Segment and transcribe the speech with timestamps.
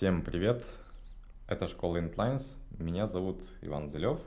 [0.00, 0.64] Всем привет!
[1.46, 2.56] Это школа Intlines.
[2.78, 4.18] Меня зовут Иван Зелев.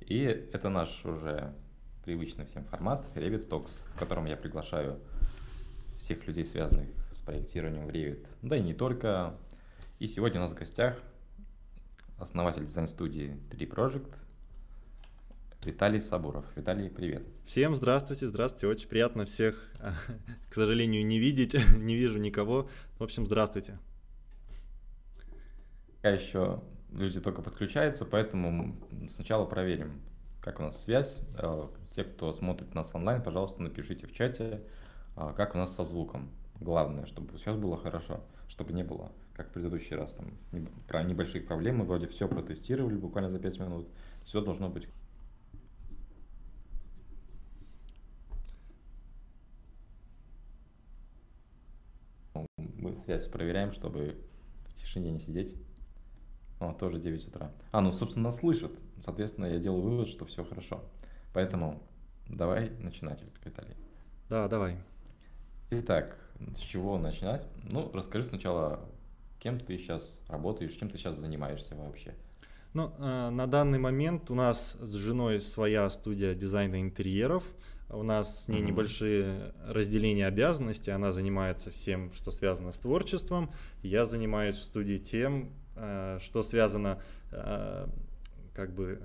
[0.00, 1.52] И это наш уже
[2.02, 4.98] привычный всем формат Revit Talks, в котором я приглашаю
[5.98, 9.36] всех людей, связанных с проектированием в Revit, да и не только.
[9.98, 10.96] И сегодня у нас в гостях
[12.16, 14.10] основатель дизайн-студии 3Project
[15.62, 16.46] Виталий Сабуров.
[16.56, 17.22] Виталий, привет.
[17.44, 18.68] Всем здравствуйте, здравствуйте.
[18.68, 19.70] Очень приятно всех,
[20.48, 22.70] к сожалению, не видеть, не вижу никого.
[22.98, 23.78] В общем, здравствуйте.
[25.98, 26.62] Пока еще
[26.92, 28.76] люди только подключаются, поэтому
[29.08, 30.00] сначала проверим,
[30.40, 31.20] как у нас связь.
[31.36, 34.62] Э, те, кто смотрит нас онлайн, пожалуйста, напишите в чате,
[35.16, 36.30] э, как у нас со звуком.
[36.60, 40.32] Главное, чтобы все было хорошо, чтобы не было, как в предыдущий раз, там,
[40.86, 41.78] про небольших проблем.
[41.78, 43.88] Мы вроде все протестировали буквально за 5 минут.
[44.24, 44.88] Все должно быть
[52.88, 54.16] мы связь проверяем, чтобы
[54.68, 55.54] в тишине не сидеть.
[56.60, 57.52] О, тоже 9 утра.
[57.70, 58.72] А, ну, собственно, нас слышат.
[59.00, 60.82] Соответственно, я делаю вывод, что все хорошо.
[61.32, 61.82] Поэтому
[62.28, 63.76] давай начинать, Виталий.
[64.28, 64.76] Да, давай.
[65.70, 66.18] Итак,
[66.54, 67.46] с чего начинать?
[67.62, 68.80] Ну, расскажи сначала,
[69.38, 72.14] кем ты сейчас работаешь, чем ты сейчас занимаешься вообще?
[72.74, 77.44] Ну, э, на данный момент у нас с женой своя студия дизайна интерьеров.
[77.90, 78.66] У нас с ней mm-hmm.
[78.66, 80.90] небольшие разделения обязанностей.
[80.90, 83.50] Она занимается всем, что связано с творчеством.
[83.82, 85.52] Я занимаюсь в студии тем,
[86.20, 87.86] что связано э,
[88.54, 89.00] как бы,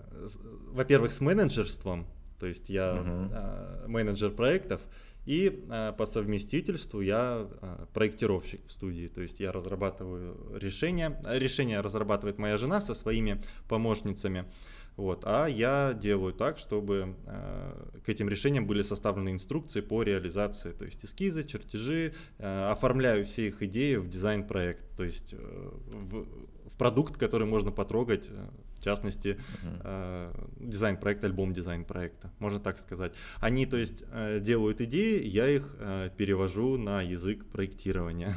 [0.71, 2.07] во-первых, с менеджерством,
[2.39, 3.87] то есть я uh-huh.
[3.87, 4.81] менеджер проектов,
[5.25, 5.65] и
[5.97, 7.47] по совместительству я
[7.93, 11.17] проектировщик в студии, то есть я разрабатываю решения.
[11.25, 14.45] Решения разрабатывает моя жена со своими помощницами.
[14.95, 20.71] Вот, а я делаю так, чтобы э, к этим решениям были составлены инструкции по реализации,
[20.71, 26.27] то есть эскизы, чертежи, э, оформляю все их идеи в дизайн-проект, то есть э, в,
[26.73, 28.47] в продукт, который можно потрогать, э,
[28.79, 29.81] в частности, uh-huh.
[29.83, 33.13] э, дизайн-проект, альбом дизайн-проекта, можно так сказать.
[33.39, 38.35] Они, то есть, э, делают идеи, я их э, перевожу на язык проектирования.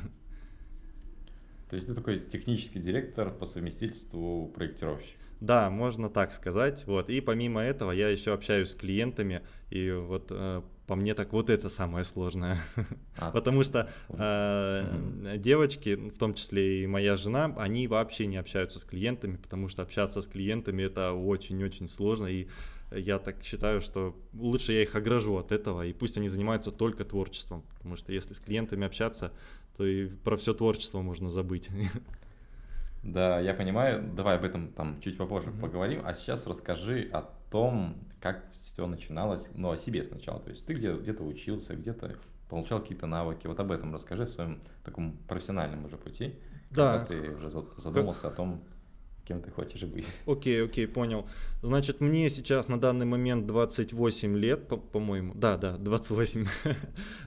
[1.71, 5.17] То есть ты такой технический директор по совместительству проектировщик?
[5.41, 6.87] Да, можно так сказать.
[6.87, 7.11] Вот.
[7.11, 9.41] И помимо этого я еще общаюсь с клиентами,
[9.71, 12.59] и вот э, по мне так вот это самое сложное.
[13.19, 13.31] А.
[13.31, 18.85] Потому что э, девочки, в том числе и моя жена, они вообще не общаются с
[18.85, 22.27] клиентами, потому что общаться с клиентами это очень-очень сложно.
[22.27, 22.47] И
[22.93, 27.07] я так считаю, что лучше я их огражу от этого, и пусть они занимаются только
[27.07, 27.65] творчеством.
[27.79, 29.33] Потому что если с клиентами общаться,
[29.79, 31.71] то и про все творчество можно забыть.
[33.07, 34.03] Да, я понимаю.
[34.15, 35.61] Давай об этом там чуть попозже mm-hmm.
[35.61, 36.03] поговорим.
[36.05, 40.41] А сейчас расскажи о том, как все начиналось, ну, о себе сначала.
[40.41, 42.17] То есть ты где, где-то учился, где-то
[42.49, 43.47] получал какие-то навыки.
[43.47, 46.35] Вот об этом расскажи в своем таком профессиональном уже пути.
[46.71, 46.99] Да.
[46.99, 48.33] Когда ты уже задумался как...
[48.33, 48.61] о том,
[49.27, 50.07] кем ты хочешь быть.
[50.27, 51.27] Окей, okay, окей, okay, понял.
[51.63, 55.33] Значит, мне сейчас на данный момент 28 лет, по- по-моему.
[55.35, 56.47] Да, да, 28.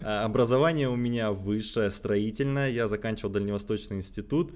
[0.01, 2.69] А, образование у меня высшее, строительное.
[2.69, 4.53] Я заканчивал Дальневосточный институт.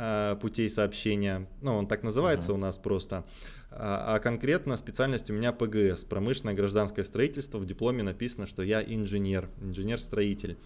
[0.00, 2.54] Э, путей сообщения, ну, он так называется uh-huh.
[2.54, 3.24] у нас просто,
[3.72, 8.80] а, а конкретно специальность у меня ПГС, промышленное гражданское строительство, в дипломе написано, что я
[8.80, 10.56] инженер, инженер-строитель.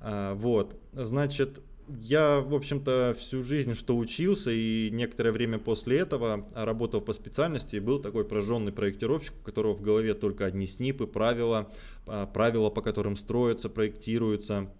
[0.00, 6.46] А, вот, значит, я, в общем-то, всю жизнь что учился, и некоторое время после этого
[6.54, 11.06] работал по специальности, и был такой прожженный проектировщик, у которого в голове только одни снипы,
[11.06, 11.70] правила,
[12.06, 14.70] а, правила, по которым строятся, проектируются,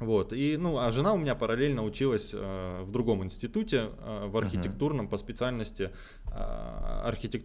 [0.00, 4.36] вот, и, ну, а жена у меня параллельно училась э, в другом институте, э, в
[4.36, 5.10] архитектурном uh-huh.
[5.10, 5.90] по специальности
[6.26, 6.30] э,
[7.04, 7.44] архитек...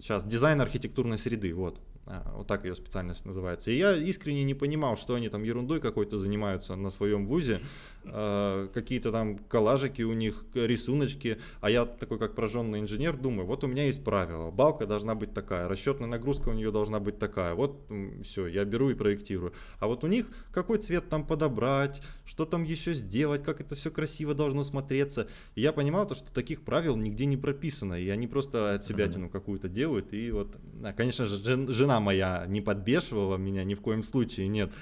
[0.00, 1.80] сейчас э, дизайн архитектурной среды, вот.
[2.10, 3.70] А, вот так ее специальность называется.
[3.70, 7.60] И я искренне не понимал, что они там ерундой какой-то занимаются на своем вузе,
[8.04, 13.62] а, какие-то там коллажики у них, рисуночки, а я такой как прожженный инженер думаю, вот
[13.62, 17.54] у меня есть правило, балка должна быть такая, расчетная нагрузка у нее должна быть такая,
[17.54, 17.86] вот
[18.24, 19.52] все, я беру и проектирую.
[19.78, 21.87] А вот у них какой цвет там подобрать,
[22.24, 25.28] что там еще сделать, как это все красиво должно смотреться.
[25.54, 29.08] И я понимал то, что таких правил нигде не прописано, и они просто от себя
[29.08, 30.56] тяну какую-то делают, и вот,
[30.96, 31.38] конечно же,
[31.72, 34.72] жена моя не подбешивала меня ни в коем случае, нет.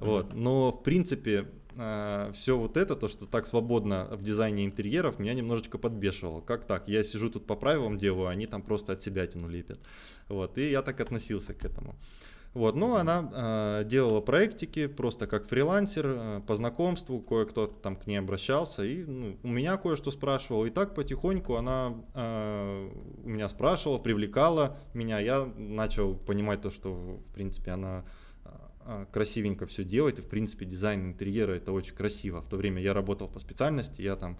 [0.00, 0.34] Вот.
[0.34, 1.46] Но, в принципе,
[1.76, 6.40] э, все вот это, то, что так свободно в дизайне интерьеров, меня немножечко подбешивало.
[6.40, 6.88] Как так?
[6.88, 9.78] Я сижу тут по правилам делаю, а они там просто от себя тяну лепят.
[10.28, 10.56] Вот.
[10.58, 11.94] И я так относился к этому.
[12.52, 18.08] Вот, но она э, делала проектики просто как фрилансер, э, по знакомству, кое-кто там к
[18.08, 20.64] ней обращался, и ну, у меня кое-что спрашивал.
[20.64, 22.90] И так потихоньку она э,
[23.22, 25.20] у меня спрашивала, привлекала меня.
[25.20, 28.04] Я начал понимать то, что, в принципе, она
[28.84, 32.40] э, красивенько все делает, и, в принципе, дизайн интерьера это очень красиво.
[32.40, 34.36] В то время я работал по специальности, я там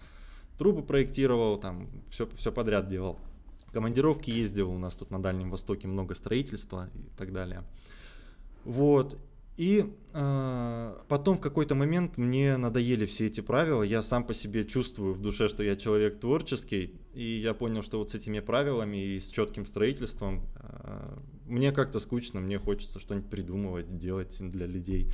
[0.57, 3.19] трубы проектировал, там все, все подряд делал.
[3.71, 7.63] Командировки ездил, у нас тут на Дальнем Востоке много строительства и так далее.
[8.65, 9.17] Вот.
[9.57, 13.83] И э, потом в какой-то момент мне надоели все эти правила.
[13.83, 16.95] Я сам по себе чувствую в душе, что я человек творческий.
[17.13, 21.99] И я понял, что вот с этими правилами и с четким строительством э, мне как-то
[21.99, 25.11] скучно, мне хочется что-нибудь придумывать, делать для людей.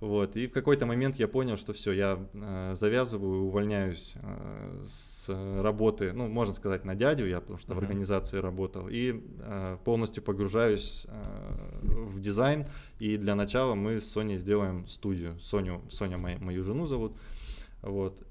[0.00, 0.36] Вот.
[0.36, 5.28] И в какой-то момент я понял, что все, я э, завязываю, увольняюсь э, с
[5.60, 7.76] работы, ну, можно сказать, на дядю, я потому что uh-huh.
[7.76, 12.66] в организации работал, и э, полностью погружаюсь э, в дизайн.
[13.00, 15.38] И для начала мы с Соней сделаем студию.
[15.40, 17.16] Соню, Соня моя, мою жену зовут.
[17.82, 18.24] Вот.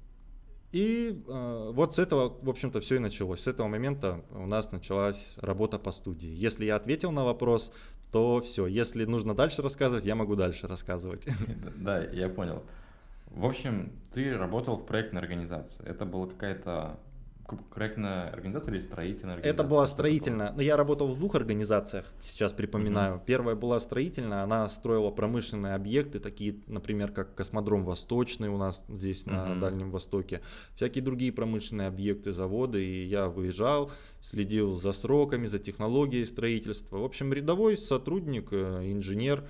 [0.72, 3.40] И э, вот с этого, в общем-то, все и началось.
[3.40, 6.28] С этого момента у нас началась работа по студии.
[6.28, 7.72] Если я ответил на вопрос,
[8.12, 8.66] то все.
[8.66, 11.26] Если нужно дальше рассказывать, я могу дальше рассказывать.
[11.76, 12.62] Да, я понял.
[13.30, 15.86] В общем, ты работал в проектной организации.
[15.86, 16.98] Это была какая-то
[17.70, 19.54] корректная организация или строительная организация?
[19.54, 20.50] Это была строительная.
[20.50, 23.16] Но ну, я работал в двух организациях, сейчас припоминаю.
[23.16, 23.24] Mm-hmm.
[23.26, 29.24] Первая была строительная, она строила промышленные объекты, такие, например, как космодром Восточный у нас здесь
[29.24, 29.54] mm-hmm.
[29.54, 30.42] на Дальнем Востоке,
[30.74, 32.84] всякие другие промышленные объекты, заводы.
[32.84, 33.90] И я выезжал,
[34.20, 36.98] следил за сроками, за технологией строительства.
[36.98, 39.44] В общем, рядовой сотрудник, э, инженер.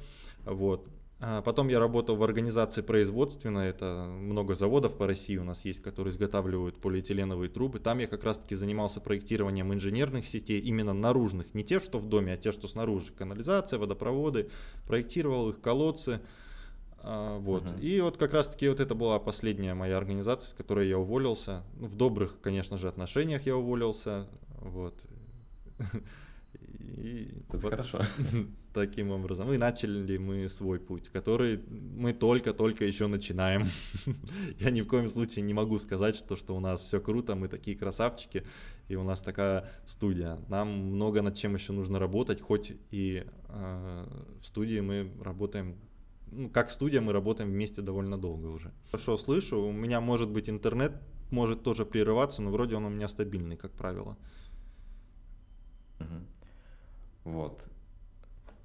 [0.44, 0.88] Вот.
[1.20, 5.82] А потом я работал в организации производственной, это много заводов по России у нас есть,
[5.82, 7.80] которые изготавливают полиэтиленовые трубы.
[7.80, 12.34] Там я как раз-таки занимался проектированием инженерных сетей, именно наружных, не те, что в доме,
[12.34, 13.12] а те, что снаружи.
[13.12, 14.48] Канализация, водопроводы,
[14.86, 16.20] проектировал их колодцы.
[17.00, 17.64] А, вот.
[17.64, 17.80] Uh-huh.
[17.80, 21.64] И вот как раз-таки вот это была последняя моя организация, с которой я уволился.
[21.74, 24.28] В добрых, конечно же, отношениях я уволился.
[24.60, 24.94] Вот.
[26.78, 28.02] И Это вот хорошо.
[28.72, 29.52] Таким образом.
[29.52, 33.68] И начали мы свой путь, который мы только-только еще начинаем.
[34.60, 37.48] Я ни в коем случае не могу сказать, что, что у нас все круто, мы
[37.48, 38.44] такие красавчики,
[38.88, 40.38] и у нас такая студия.
[40.48, 44.06] Нам много над чем еще нужно работать, хоть и э,
[44.40, 45.76] в студии мы работаем
[46.30, 48.70] ну, как студия мы работаем вместе довольно долго уже.
[48.90, 50.92] Хорошо слышу, у меня может быть интернет,
[51.30, 54.18] может тоже прерываться, но вроде он у меня стабильный, как правило.
[56.00, 56.37] Угу.
[57.24, 57.62] Вот.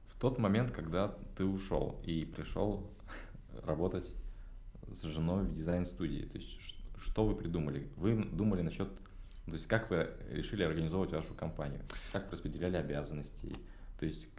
[0.07, 2.89] В тот момент, когда ты ушел и пришел
[3.63, 4.13] работать
[4.91, 6.59] с женой в дизайн-студии, то есть
[6.99, 7.89] что вы придумали?
[7.97, 8.89] Вы думали насчет,
[9.45, 11.81] то есть как вы решили организовывать вашу компанию?
[12.11, 13.55] Как вы распределяли обязанности?
[13.99, 14.29] То есть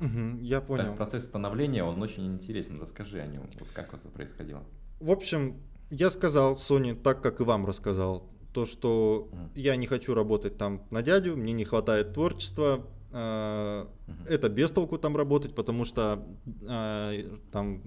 [0.00, 0.94] Угу, я понял.
[0.94, 2.80] Процесс становления, он очень интересен.
[2.80, 3.42] Расскажи о нем.
[3.58, 4.64] Вот как это происходило?
[4.98, 5.60] В общем,
[5.90, 8.26] я сказал Соне так, как и вам рассказал.
[8.54, 12.86] То, что я не хочу работать там на дядю, мне не хватает творчества.
[13.12, 16.24] Это без толку там работать, потому что
[16.62, 17.82] э, там,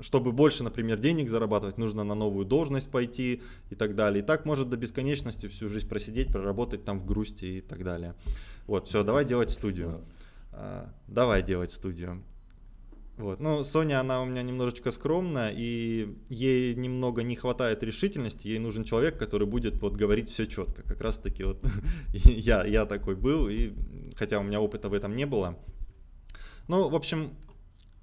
[0.00, 4.22] чтобы больше, например, денег зарабатывать, нужно на новую должность пойти и так далее.
[4.22, 8.14] И так может до бесконечности всю жизнь просидеть, проработать там в грусти и так далее.
[8.66, 10.04] Вот, все, давай делать студию.
[11.08, 12.22] Давай делать студию.
[13.18, 13.40] Вот.
[13.40, 18.84] Ну, Соня, она у меня немножечко скромная, и ей немного не хватает решительности, ей нужен
[18.84, 20.82] человек, который будет вот говорить все четко.
[20.82, 21.58] Как раз таки вот
[22.12, 23.72] я, я такой был, и
[24.16, 25.58] хотя у меня опыта в этом не было.
[26.68, 27.30] Ну, в общем,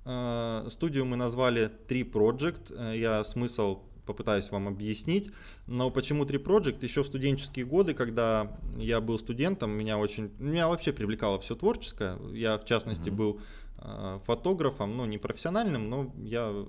[0.04, 2.76] э, студию мы назвали Три Project.
[2.78, 5.32] Э, я смысл попытаюсь вам объяснить.
[5.68, 6.84] Но почему Три Project?
[6.84, 12.18] Еще в студенческие годы, когда я был студентом, меня очень, меня вообще привлекало все творческое.
[12.34, 13.16] Я, в частности, mm-hmm.
[13.16, 13.42] был
[14.26, 16.66] фотографом, ну не профессиональным, но я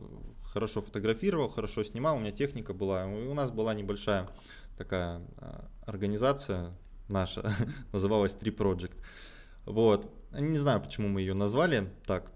[0.53, 4.29] хорошо фотографировал, хорошо снимал, у меня техника была, и у нас была небольшая
[4.79, 6.73] такая э, организация
[7.09, 7.53] наша,
[7.93, 8.97] называлась Три Project.
[9.65, 12.31] Вот, не знаю, почему мы ее назвали так.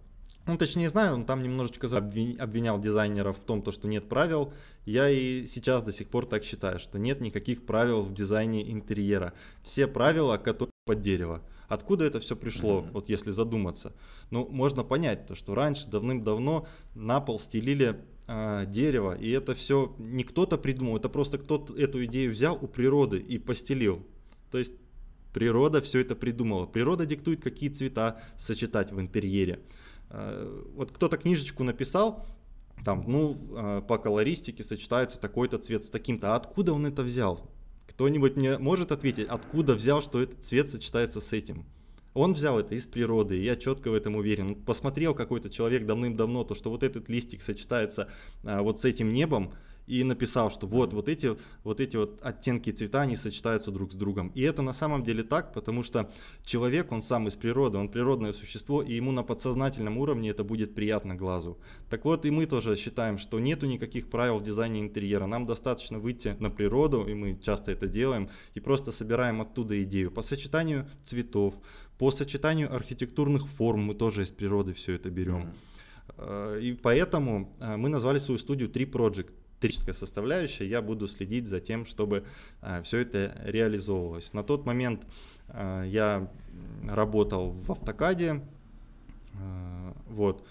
[0.47, 4.53] Ну, точнее знаю, он там немножечко обвинял дизайнеров в том, что нет правил.
[4.85, 9.33] Я и сейчас до сих пор так считаю, что нет никаких правил в дизайне интерьера.
[9.63, 11.43] Все правила, которые под дерево.
[11.71, 12.91] Откуда это все пришло, mm-hmm.
[12.91, 13.93] вот если задуматься?
[14.31, 17.95] Ну, можно понять то, что раньше давным-давно на пол стелили
[18.27, 22.67] э, дерево, и это все не кто-то придумал, это просто кто-то эту идею взял у
[22.67, 24.05] природы и постелил.
[24.51, 24.73] То есть
[25.33, 26.67] природа все это придумала.
[26.67, 29.61] Природа диктует, какие цвета сочетать в интерьере.
[30.09, 32.27] Э, вот кто-то книжечку написал,
[32.85, 36.33] там, ну, э, по колористике сочетается такой-то цвет с таким-то.
[36.33, 37.49] А откуда он это взял?
[38.01, 41.67] Кто-нибудь мне может ответить, откуда взял, что этот цвет сочетается с этим?
[42.15, 44.55] Он взял это из природы, я четко в этом уверен.
[44.55, 48.09] Посмотрел какой-то человек давным-давно, то, что вот этот листик сочетается
[48.43, 49.53] а, вот с этим небом,
[49.91, 53.97] и написал, что вот, вот эти, вот эти вот оттенки цвета, они сочетаются друг с
[53.97, 54.29] другом.
[54.37, 56.13] И это на самом деле так, потому что
[56.45, 60.75] человек, он сам из природы, он природное существо, и ему на подсознательном уровне это будет
[60.77, 61.59] приятно глазу.
[61.89, 65.27] Так вот, и мы тоже считаем, что нету никаких правил в дизайне интерьера.
[65.27, 70.13] Нам достаточно выйти на природу, и мы часто это делаем, и просто собираем оттуда идею.
[70.13, 71.55] По сочетанию цветов,
[71.99, 75.43] по сочетанию архитектурных форм мы тоже из природы все это берем.
[76.17, 76.61] Mm-hmm.
[76.61, 79.31] И поэтому э, мы назвали свою студию Tree Project
[79.61, 82.25] техническая составляющая, я буду следить за тем, чтобы
[82.63, 84.33] э, все это реализовывалось.
[84.33, 85.07] На тот момент
[85.49, 86.31] э, я
[86.89, 88.43] работал в автокаде,
[89.35, 90.47] э, вот,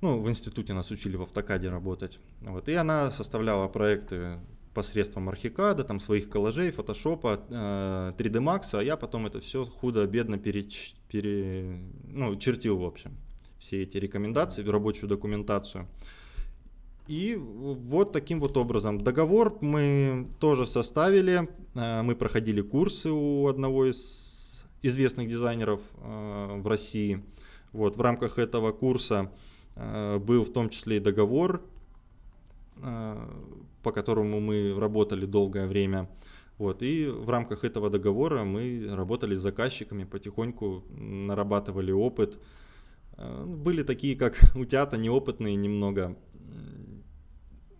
[0.00, 4.40] ну, в институте нас учили в автокаде работать, вот, и она составляла проекты
[4.74, 10.68] посредством архикада, там своих коллажей, фотошопа, 3D Max, а я потом это все худо-бедно пере,
[11.08, 13.16] пере, ну, чертил, в общем,
[13.58, 15.88] все эти рекомендации, рабочую документацию.
[17.08, 19.00] И вот таким вот образом.
[19.00, 21.48] Договор мы тоже составили.
[21.74, 27.24] Э, мы проходили курсы у одного из известных дизайнеров э, в России.
[27.72, 29.32] Вот, в рамках этого курса
[29.74, 31.62] э, был в том числе и договор,
[33.82, 36.08] по которому мы работали долгое время.
[36.58, 42.38] Вот, и в рамках этого договора мы работали с заказчиками, потихоньку нарабатывали опыт.
[43.16, 46.16] Были такие, как утята, неопытные немного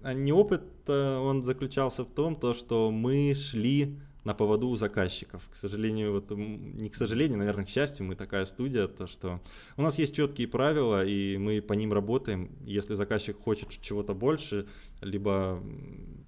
[0.03, 5.49] а не опыт, он заключался в том, то, что мы шли на поводу у заказчиков.
[5.51, 9.41] К сожалению, вот, не к сожалению, наверное, к счастью, мы такая студия, то что
[9.77, 12.51] у нас есть четкие правила, и мы по ним работаем.
[12.61, 14.67] Если заказчик хочет чего-то больше,
[15.01, 15.63] либо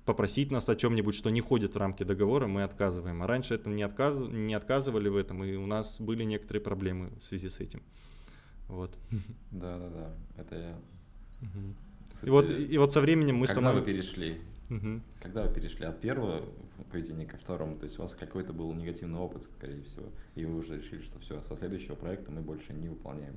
[0.06, 3.22] попросить нас о чем-нибудь, что не входит в рамки договора, мы отказываем.
[3.22, 4.18] А раньше это не, отказ...
[4.18, 7.82] не отказывали в этом, и у нас были некоторые проблемы в связи с этим.
[8.68, 8.96] Вот.
[9.50, 10.12] Да, да, да.
[10.38, 10.78] Это я.
[11.42, 11.89] Угу.
[12.12, 13.80] Кстати, и, вот, и вот со временем мы Когда станов...
[13.80, 14.40] вы перешли?
[14.70, 15.00] Угу.
[15.20, 16.42] Когда вы перешли от первого
[16.90, 20.58] поведения ко второму, то есть у вас какой-то был негативный опыт, скорее всего, и вы
[20.58, 23.34] уже решили, что все, со следующего проекта мы больше не выполняем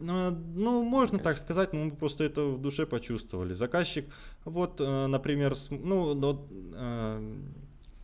[0.00, 3.52] Ну, ну, можно так сказать, но мы просто это в душе почувствовали.
[3.52, 4.06] Заказчик,
[4.44, 6.14] вот, э, например, ну,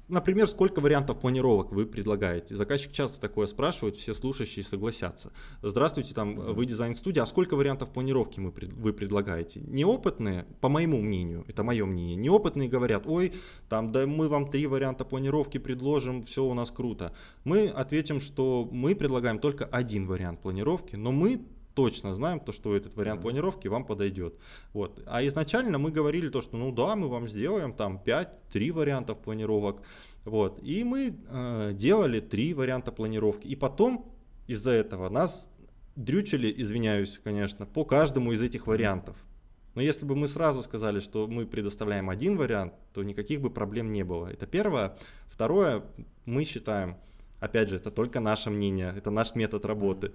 [0.09, 2.55] Например, сколько вариантов планировок вы предлагаете?
[2.55, 5.33] Заказчик часто такое спрашивает, все слушающие согласятся.
[5.63, 9.61] Здравствуйте, там вы дизайн-студия, а сколько вариантов планировки мы, вы предлагаете?
[9.61, 13.33] Неопытные, по моему мнению, это мое мнение, неопытные говорят, ой,
[13.69, 17.13] там, да мы вам три варианта планировки предложим, все у нас круто.
[17.43, 21.41] Мы ответим, что мы предлагаем только один вариант планировки, но мы
[21.77, 24.35] точно знаем, то, что этот вариант планировки вам подойдет.
[24.73, 25.03] Вот.
[25.07, 29.83] А изначально мы говорили то, что ну да, мы вам сделаем там 5-3 вариантов планировок.
[30.25, 30.59] Вот.
[30.63, 33.47] И мы э, делали три варианта планировки.
[33.47, 34.11] И потом
[34.49, 35.51] из-за этого нас
[35.97, 39.17] дрючили, извиняюсь, конечно, по каждому из этих вариантов.
[39.75, 43.93] Но если бы мы сразу сказали, что мы предоставляем один вариант, то никаких бы проблем
[43.93, 44.27] не было.
[44.29, 44.97] Это первое.
[45.29, 45.83] Второе,
[46.25, 46.97] мы считаем,
[47.41, 50.13] опять же, это только наше мнение, это наш метод работы.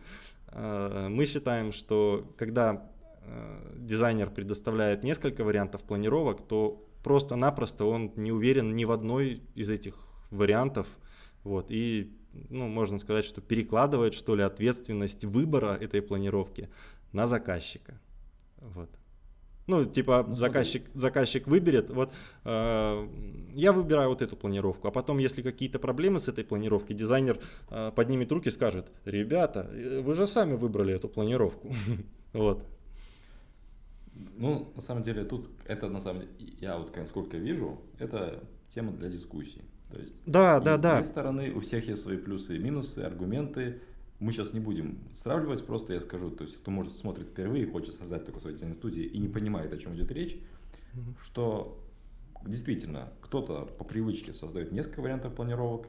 [0.52, 2.90] Э, мы считаем, что когда
[3.24, 9.70] э, дизайнер предоставляет несколько вариантов планировок, то просто-напросто он не уверен ни в одной из
[9.70, 9.96] этих
[10.30, 10.88] вариантов.
[11.44, 12.16] Вот, и
[12.50, 16.70] ну, можно сказать, что перекладывает, что ли, ответственность выбора этой планировки
[17.12, 18.00] на заказчика.
[18.58, 18.90] Вот.
[19.68, 22.14] Ну, типа, ну, заказчик, заказчик выберет, вот
[22.46, 23.08] э,
[23.54, 27.40] я выбираю вот эту планировку, а потом, если какие-то проблемы с этой планировкой, дизайнер
[27.70, 31.74] э, поднимет руки и скажет, ребята, э, вы же сами выбрали эту планировку.
[32.34, 32.64] Вот.
[34.38, 38.94] Ну, на самом деле, тут это, на самом деле, я вот сколько вижу, это тема
[38.94, 39.62] для дискуссий.
[39.92, 40.92] То есть, да, да, да.
[40.92, 43.82] С одной стороны, у всех есть свои плюсы и минусы, аргументы,
[44.22, 47.96] мы сейчас не будем сравнивать, просто я скажу, то есть кто может смотрит впервые, хочет
[47.96, 50.36] создать только свою дизайн-студию и не понимает, о чем идет речь,
[50.94, 51.16] mm-hmm.
[51.24, 51.84] что
[52.46, 55.88] действительно кто-то по привычке создает несколько вариантов планировок,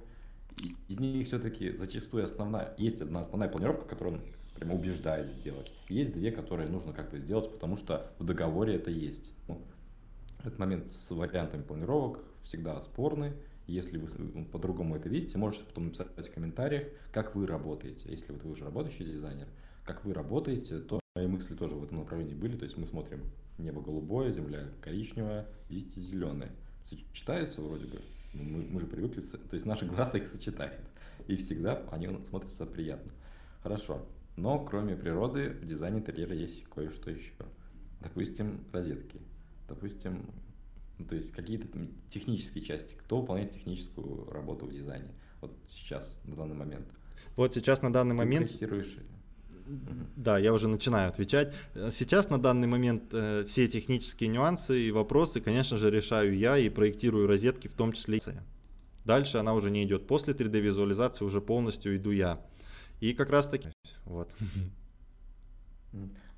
[0.57, 4.23] и из них все-таки зачастую основная, есть одна основная планировка, которую он
[4.55, 5.71] прямо убеждает сделать.
[5.89, 9.33] Есть две, которые нужно как бы сделать, потому что в договоре это есть.
[9.47, 9.61] Ну,
[10.41, 13.33] этот момент с вариантами планировок всегда спорный.
[13.73, 18.11] Если вы ну, по-другому это видите, можете потом написать в комментариях, как вы работаете.
[18.11, 19.49] Если вот вы уже работающий дизайнер,
[19.87, 22.55] как вы работаете, то мои мысли тоже в этом направлении были.
[22.55, 23.23] То есть мы смотрим
[23.57, 26.53] небо голубое, земля коричневая, листья зеленые.
[26.85, 28.03] Сочетаются вроде бы.
[28.35, 30.79] Ну, мы, мы же привыкли, то есть наши глаза их сочетает.
[31.27, 33.11] И всегда они смотрятся приятно.
[33.63, 34.05] Хорошо.
[34.37, 37.33] Но кроме природы в дизайне интерьера есть кое-что еще.
[38.03, 39.19] Допустим, розетки.
[39.67, 40.27] Допустим,
[41.03, 42.95] ну, то есть какие-то там технические части.
[42.95, 45.11] Кто выполняет техническую работу в дизайне?
[45.41, 46.87] Вот сейчас, на данный момент.
[47.35, 48.49] Вот сейчас на данный Ты момент...
[48.49, 48.97] Тестируешь
[50.17, 51.53] Да, я уже начинаю отвечать.
[51.91, 56.69] Сейчас на данный момент э, все технические нюансы и вопросы, конечно же, решаю я и
[56.69, 58.21] проектирую розетки, в том числе.
[59.05, 60.07] Дальше она уже не идет.
[60.07, 62.41] После 3D визуализации уже полностью иду я.
[63.01, 63.69] И как раз таки
[64.05, 64.31] вот.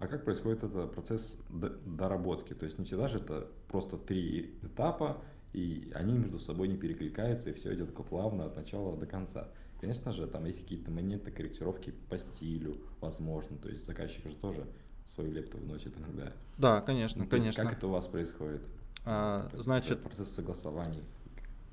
[0.05, 2.53] А как происходит этот процесс доработки?
[2.53, 5.23] То есть не всегда же это просто три этапа,
[5.55, 9.49] и они между собой не перекликаются, и все идет плавно от начала до конца.
[9.81, 14.67] Конечно же, там есть какие-то моменты корректировки по стилю, возможно, то есть заказчик же тоже
[15.07, 16.35] свою лепту вносит иногда.
[16.59, 17.65] Да, конечно, ну, конечно.
[17.65, 18.61] Как это у вас происходит?
[19.07, 21.03] А, значит, процесс согласований.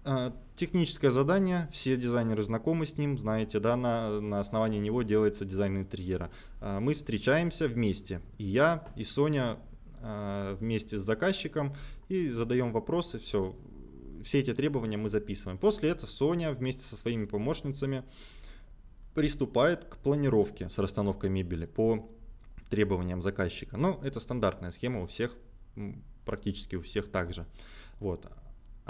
[0.03, 5.45] А, техническое задание, все дизайнеры знакомы с ним, знаете, да, на, на основании него делается
[5.45, 6.31] дизайн интерьера.
[6.59, 9.59] А, мы встречаемся вместе, и я, и Соня
[9.99, 11.75] а, вместе с заказчиком,
[12.09, 13.55] и задаем вопросы, все,
[14.23, 15.59] все эти требования мы записываем.
[15.59, 18.03] После этого Соня вместе со своими помощницами
[19.13, 22.09] приступает к планировке с расстановкой мебели по
[22.71, 23.77] требованиям заказчика.
[23.77, 25.35] Ну, это стандартная схема у всех,
[26.25, 27.45] практически у всех также.
[27.99, 28.25] Вот.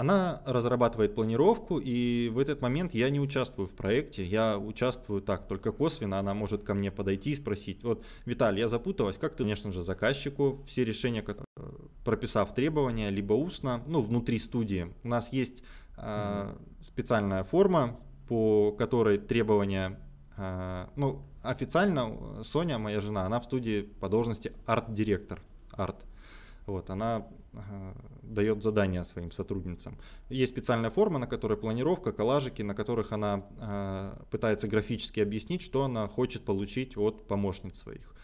[0.02, 5.46] Она разрабатывает планировку, и в этот момент я не участвую в проекте, я участвую так,
[5.46, 9.44] только косвенно, она может ко мне подойти и спросить, вот, Виталий, я запуталась, как ты,
[9.44, 10.64] конечно же, заказчику?
[10.66, 11.24] Все решения,
[12.04, 15.62] прописав требования, либо устно, ну, внутри студии, у нас есть
[15.96, 20.00] э, специальная форма, по которой требования,
[20.36, 25.40] э, ну, официально Соня, моя жена, она в студии по должности арт-директор,
[25.70, 26.04] арт.
[26.66, 27.26] Вот, она
[28.22, 29.98] дает задания своим сотрудницам.
[30.30, 35.84] Есть специальная форма, на которой планировка, коллажики, на которых она э, пытается графически объяснить, что
[35.84, 38.14] она хочет получить от помощниц своих.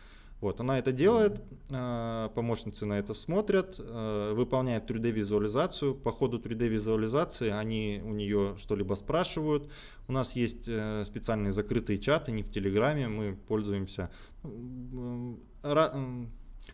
[0.40, 5.94] Вот, она это делает, э, помощницы на это смотрят, э, выполняют 3D-визуализацию.
[5.94, 9.68] По ходу 3D-визуализации они у нее что-либо спрашивают.
[10.06, 14.10] У нас есть э, специальные закрытые чаты, не в Телеграме, мы пользуемся...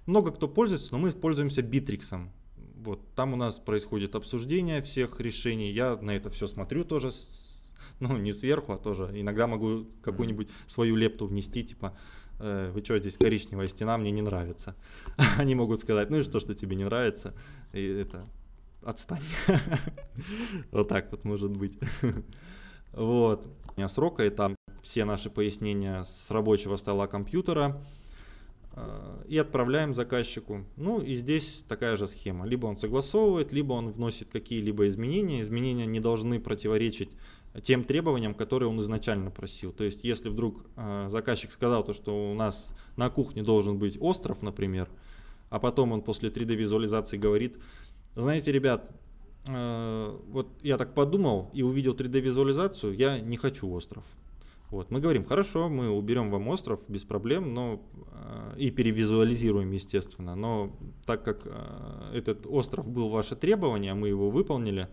[0.06, 2.30] Много кто пользуется, но мы пользуемся Битриксом.
[2.76, 5.70] Вот, там у нас происходит обсуждение всех решений.
[5.70, 7.10] Я на это все смотрю тоже,
[8.00, 11.96] ну, не сверху, а тоже иногда могу какую-нибудь свою лепту внести, типа,
[12.40, 14.76] э, вы что, здесь коричневая стена, мне не нравится.
[15.38, 17.34] Они могут сказать, ну и что, что тебе не нравится?
[17.72, 18.26] И это,
[18.82, 19.22] отстань.
[20.70, 21.78] Вот так вот может быть.
[22.92, 23.44] Вот.
[23.76, 27.82] У меня срока, это все наши пояснения с рабочего стола компьютера.
[28.76, 30.64] Э, и отправляем заказчику.
[30.76, 32.44] Ну и здесь такая же схема.
[32.46, 35.40] Либо он согласовывает, либо он вносит какие-либо изменения.
[35.40, 37.10] Изменения не должны противоречить
[37.62, 39.70] тем требованиям, которые он изначально просил.
[39.72, 43.96] То есть если вдруг э, заказчик сказал, то, что у нас на кухне должен быть
[44.00, 44.88] остров, например,
[45.50, 47.58] а потом он после 3D визуализации говорит,
[48.16, 48.90] знаете, ребят,
[49.46, 54.04] э, вот я так подумал и увидел 3D визуализацию, я не хочу остров.
[54.74, 54.90] Вот.
[54.90, 60.34] Мы говорим, хорошо, мы уберем вам остров без проблем, но э, и перевизуализируем, естественно.
[60.34, 64.88] Но так как э, этот остров был ваше требование, а мы его выполнили,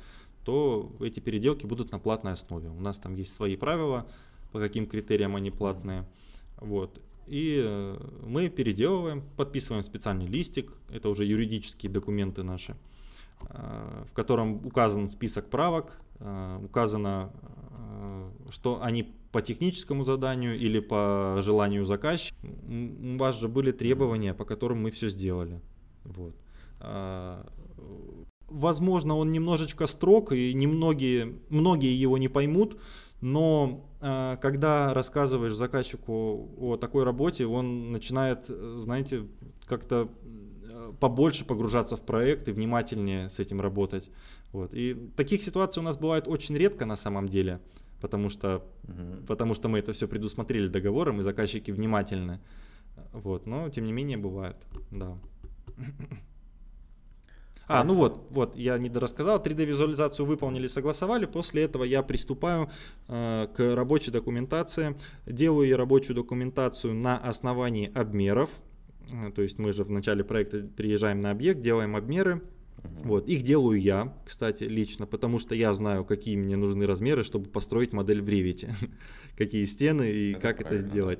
[0.46, 2.70] то эти переделки будут на платной основе.
[2.70, 4.06] У нас там есть свои правила,
[4.52, 6.06] по каким критериям они платные.
[6.58, 7.02] Вот.
[7.26, 12.78] И э, мы переделываем, подписываем специальный листик, это уже юридические документы наши,
[13.40, 16.00] в котором указан список правок,
[16.64, 17.32] указано,
[18.52, 22.36] что они по техническому заданию или по желанию заказчика.
[22.44, 25.62] У вас же были требования, по которым мы все сделали.
[26.04, 26.36] Вот.
[26.80, 27.46] А,
[28.50, 32.78] возможно, он немножечко строг, и немногие, многие его не поймут,
[33.22, 39.28] но а, когда рассказываешь заказчику о такой работе, он начинает, знаете,
[39.66, 40.10] как-то
[40.64, 44.10] э, побольше погружаться в проект и внимательнее с этим работать.
[44.52, 44.74] Вот.
[44.74, 47.62] И таких ситуаций у нас бывает очень редко на самом деле
[48.02, 49.26] потому что, угу.
[49.28, 52.40] потому что мы это все предусмотрели договором, и заказчики внимательны.
[53.14, 54.58] Вот, но тем не менее бывает,
[54.92, 55.18] да.
[57.68, 62.70] А, ну вот, вот, я не дорассказал, 3D-визуализацию выполнили, согласовали, после этого я приступаю
[63.08, 68.50] э, к рабочей документации, делаю я рабочую документацию на основании обмеров,
[69.10, 72.42] э, то есть мы же в начале проекта приезжаем на объект, делаем обмеры,
[72.84, 77.50] вот, их делаю я, кстати, лично, потому что я знаю, какие мне нужны размеры, чтобы
[77.50, 78.70] построить модель в Revit,
[79.38, 81.20] какие стены и это как это сделать.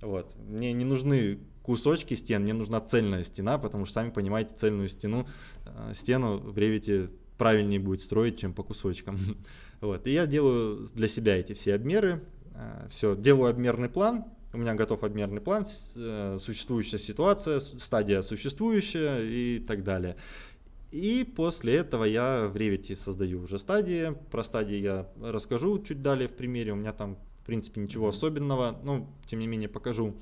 [0.00, 0.34] Вот.
[0.46, 5.26] Мне не нужны кусочки стен, мне нужна цельная стена, потому что, сами понимаете, цельную стену,
[5.64, 9.18] э, стену в Revit правильнее будет строить, чем по кусочкам.
[9.80, 10.06] Вот.
[10.06, 12.22] И я делаю для себя эти все обмеры,
[12.54, 19.20] э, все, делаю обмерный план, у меня готов обмерный план, э, существующая ситуация, стадия существующая
[19.20, 20.16] и так далее.
[20.94, 24.16] И после этого я в Revit создаю уже стадии.
[24.30, 26.72] Про стадии я расскажу чуть далее в примере.
[26.72, 28.78] У меня там, в принципе, ничего особенного.
[28.84, 30.14] Но, тем не менее, покажу.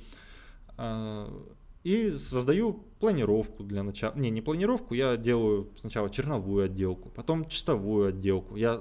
[1.84, 4.14] И создаю планировку для начала.
[4.14, 8.56] Не, не планировку, я делаю сначала черновую отделку, потом чистовую отделку.
[8.56, 8.80] Я,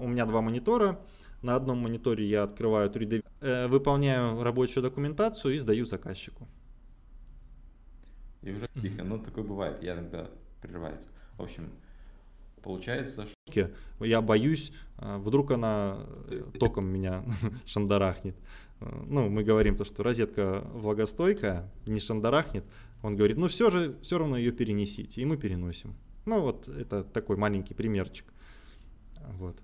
[0.00, 0.98] у меня два монитора,
[1.42, 6.48] на одном мониторе я открываю 3D, э, выполняю рабочую документацию и сдаю заказчику.
[8.42, 10.28] И уже тихо, ну такое бывает, я иногда
[10.60, 11.10] прерывается.
[11.38, 11.70] В общем,
[12.62, 13.70] получается, что...
[14.00, 17.24] Я боюсь, а, вдруг она э, током меня
[17.66, 18.36] шандарахнет.
[18.80, 22.64] Ну, мы говорим то, что розетка влагостойкая, не шандарахнет.
[23.02, 25.94] Он говорит, ну все же, все равно ее перенесите, и мы переносим.
[26.26, 28.26] Ну вот, это такой маленький примерчик.
[29.38, 29.56] Вот.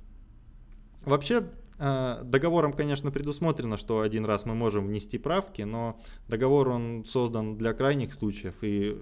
[1.04, 7.56] Вообще, договором, конечно, предусмотрено, что один раз мы можем внести правки, но договор он создан
[7.56, 9.00] для крайних случаев, и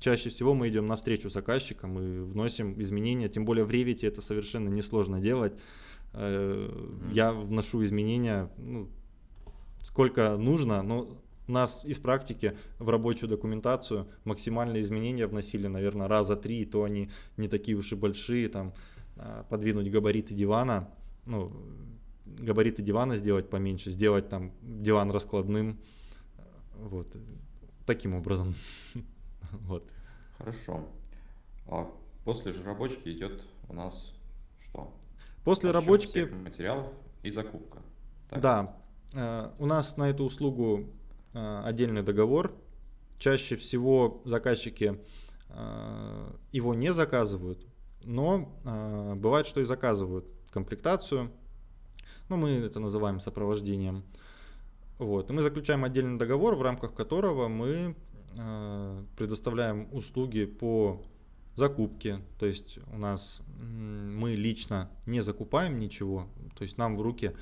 [0.00, 4.68] чаще всего мы идем навстречу заказчикам и вносим изменения, тем более в Revit это совершенно
[4.68, 5.52] несложно делать.
[6.12, 6.68] Э,
[7.12, 8.88] я вношу изменения ну,
[9.82, 16.36] сколько нужно, но у нас из практики в рабочую документацию максимальные изменения вносили, наверное, раза
[16.36, 18.74] три, то они не такие уж и большие, там
[19.16, 20.88] а, подвинуть габариты дивана,
[21.26, 21.52] ну,
[22.24, 25.78] габариты дивана сделать поменьше, сделать там диван раскладным,
[26.78, 27.16] вот,
[27.86, 28.54] таким образом.
[29.66, 29.88] вот.
[30.38, 30.86] Хорошо.
[31.66, 31.90] А
[32.24, 34.12] после же рабочки идет у нас
[34.60, 34.92] что?
[35.44, 36.18] После Расчет рабочки...
[36.34, 36.86] материалов
[37.22, 37.78] и закупка.
[38.30, 38.40] Так?
[38.40, 38.76] Да.
[39.14, 40.88] Э, у нас на эту услугу
[41.32, 42.54] э, отдельный договор.
[43.18, 44.98] Чаще всего заказчики
[45.48, 47.64] э, его не заказывают,
[48.02, 48.52] но
[49.14, 51.30] бывает, что и заказывают комплектацию–
[52.32, 54.04] ну, мы это называем сопровождением.
[54.98, 55.28] Вот.
[55.28, 57.94] И мы заключаем отдельный договор, в рамках которого мы
[59.16, 61.02] предоставляем услуги по
[61.54, 62.20] закупке.
[62.38, 67.32] То есть у нас мы лично не закупаем ничего, то есть нам в руки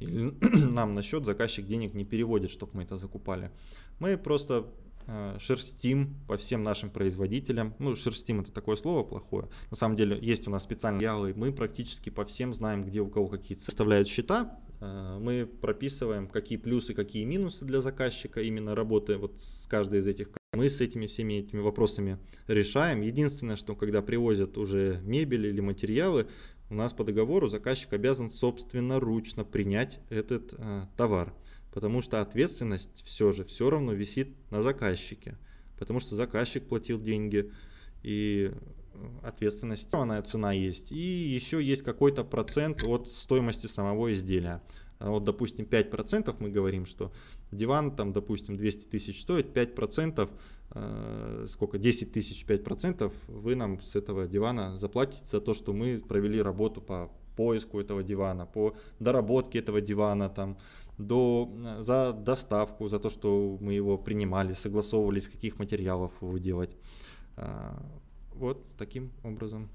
[0.00, 0.34] или
[0.70, 3.50] нам на счет заказчик денег не переводит, чтобы мы это закупали.
[3.98, 4.66] Мы просто
[5.12, 7.74] Э, шерстим по всем нашим производителям.
[7.80, 9.48] Ну, шерстим это такое слово плохое.
[9.70, 11.34] На самом деле есть у нас специальные ялы.
[11.34, 14.60] Мы практически по всем знаем, где у кого какие составляют счета.
[14.80, 20.06] Э, мы прописываем, какие плюсы, какие минусы для заказчика, именно работая вот с каждой из
[20.06, 23.02] этих мы с этими всеми этими вопросами решаем.
[23.02, 26.26] Единственное, что когда привозят уже мебель или материалы,
[26.70, 31.32] у нас по договору заказчик обязан собственноручно принять этот э, товар
[31.72, 35.38] потому что ответственность все же все равно висит на заказчике,
[35.78, 37.50] потому что заказчик платил деньги,
[38.02, 38.52] и
[39.22, 40.90] ответственность, цена есть.
[40.90, 44.62] И еще есть какой-то процент от стоимости самого изделия.
[45.00, 47.10] Вот, допустим, 5% мы говорим, что
[47.50, 50.28] диван, там, допустим, 200 тысяч стоит, 5%,
[50.72, 55.98] э, сколько, 10 тысяч, 5% вы нам с этого дивана заплатите за то, что мы
[55.98, 60.58] провели работу по поиску этого дивана, по доработке этого дивана, там,
[60.98, 66.76] до, за доставку, за то, что мы его принимали, согласовывали, из каких материалов его делать.
[67.36, 67.82] А,
[68.34, 69.68] вот таким образом.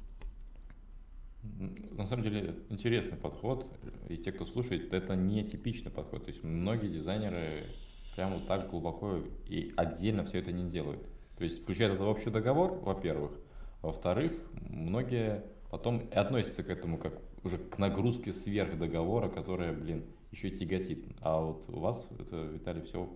[1.92, 3.68] На самом деле интересный подход,
[4.10, 6.26] и те, кто слушает, это не типичный подход.
[6.26, 7.68] То есть многие дизайнеры
[8.16, 11.02] прямо вот так глубоко и отдельно все это не делают.
[11.38, 13.32] То есть включают это в общий договор, во-первых.
[13.82, 14.34] Во-вторых,
[14.70, 20.58] многие потом относятся к этому как уже к нагрузке сверх договора, которая, блин, еще и
[20.58, 21.06] тяготит.
[21.22, 23.10] А вот у вас это, Виталий, все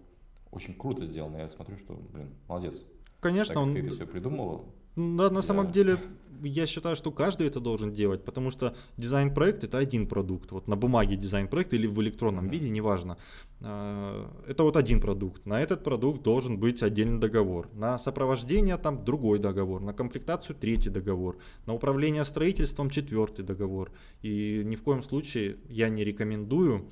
[0.52, 1.38] очень круто сделано.
[1.38, 2.84] Я смотрю, что, блин, молодец.
[3.20, 3.74] Конечно, так, он...
[3.74, 4.66] Ты это все придумывал?
[5.00, 5.98] Да, на самом деле,
[6.44, 10.52] я считаю, что каждый это должен делать, потому что дизайн-проект это один продукт.
[10.52, 12.52] Вот на бумаге дизайн-проект или в электронном mm-hmm.
[12.52, 13.18] виде, неважно.
[13.62, 15.46] А, это вот один продукт.
[15.46, 17.70] На этот продукт должен быть отдельный договор.
[17.74, 19.82] На сопровождение там другой договор.
[19.82, 21.38] На комплектацию третий договор.
[21.66, 23.92] На управление строительством четвертый договор.
[24.22, 26.90] И ни в коем случае я не рекомендую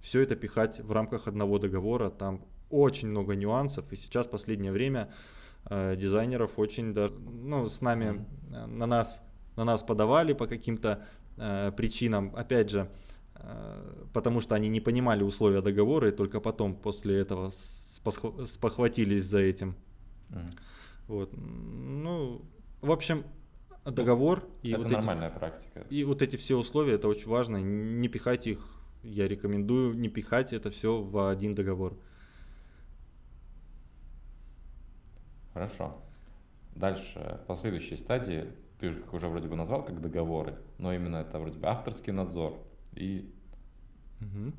[0.00, 2.10] все это пихать в рамках одного договора.
[2.10, 3.92] Там очень много нюансов.
[3.92, 5.08] И сейчас в последнее время
[5.70, 9.22] э, дизайнеров очень даже, ну, с нами, э, на нас,
[9.56, 12.32] на нас подавали по каким-то э, причинам.
[12.36, 12.90] Опять же,
[13.34, 19.40] э, потому что они не понимали условия договора и только потом после этого спохватились за
[19.40, 19.76] этим.
[20.30, 20.58] Mm.
[21.08, 21.30] Вот.
[21.36, 22.42] Ну,
[22.80, 23.24] в общем,
[23.84, 25.86] договор и это вот нормальная эти, практика.
[25.90, 27.56] И вот эти все условия, это очень важно.
[27.56, 31.96] Не пихайте их я рекомендую не пихать это все в один договор.
[35.58, 35.92] Хорошо.
[36.76, 38.46] Дальше, по следующей стадии,
[38.78, 42.56] ты же уже вроде бы назвал как договоры, но именно это вроде бы авторский надзор
[42.94, 43.28] и
[44.20, 44.52] угу.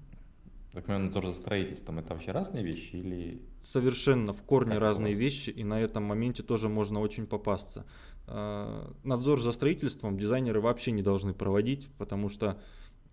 [0.74, 2.00] так понимаю, надзор за строительством.
[2.00, 3.42] Это вообще разные вещи или...
[3.64, 7.86] Совершенно в корне как разные вещи, и на этом моменте тоже можно очень попасться.
[8.28, 12.62] А, надзор за строительством дизайнеры вообще не должны проводить, потому что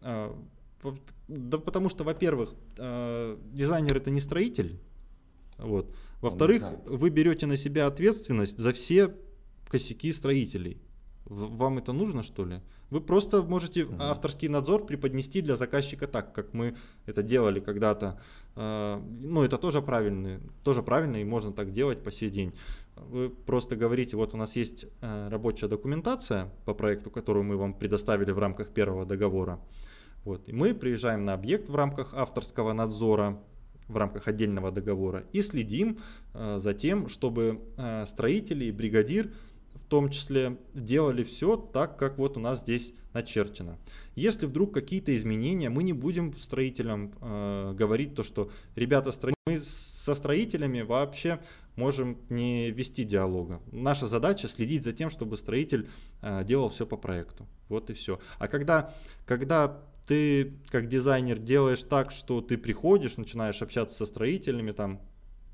[0.00, 0.36] а,
[1.28, 4.80] да потому что, во-первых, э, дизайнер это не строитель,
[5.58, 5.94] вот.
[6.20, 9.14] Во-вторых, вы берете на себя ответственность за все
[9.68, 10.80] косяки строителей.
[11.24, 12.60] Вам это нужно, что ли?
[12.90, 13.96] Вы просто можете угу.
[13.98, 18.20] авторский надзор преподнести для заказчика так, как мы это делали когда-то.
[18.54, 22.54] А, ну, это тоже правильно, тоже правильно, и можно так делать по сей день.
[22.94, 27.74] Вы просто говорите, вот у нас есть э, рабочая документация по проекту, которую мы вам
[27.74, 29.58] предоставили в рамках первого договора.
[30.24, 33.42] Вот, и мы приезжаем на объект в рамках авторского надзора,
[33.88, 35.98] в рамках отдельного договора и следим
[36.34, 39.30] э, за тем, чтобы э, строители и бригадир
[39.86, 43.78] в том числе делали все так, как вот у нас здесь начерчено.
[44.16, 49.12] Если вдруг какие-то изменения, мы не будем строителям э, говорить то, что ребята,
[49.46, 51.38] мы со строителями вообще
[51.76, 53.60] можем не вести диалога.
[53.70, 55.88] Наша задача следить за тем, чтобы строитель
[56.20, 57.46] э, делал все по проекту.
[57.68, 58.18] Вот и все.
[58.38, 58.94] А когда,
[59.24, 65.00] когда ты как дизайнер делаешь так, что ты приходишь, начинаешь общаться со строителями, там,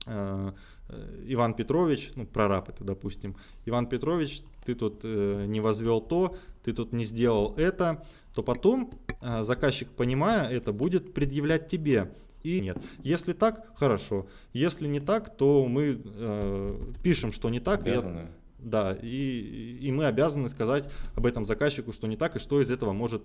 [0.06, 0.52] э,
[0.88, 6.36] э, Иван Петрович, ну, прораб это, допустим, Иван Петрович, ты тут э, не возвел то,
[6.64, 12.12] ты тут не сделал это, то потом э, заказчик, понимая это, будет предъявлять тебе.
[12.42, 12.76] И нет.
[13.04, 14.26] Если так, хорошо.
[14.52, 17.82] Если не так, то мы э, пишем, что не так.
[17.82, 18.28] Обязаны.
[18.58, 22.70] Да, и, и мы обязаны сказать об этом заказчику, что не так, и что из
[22.70, 23.24] этого может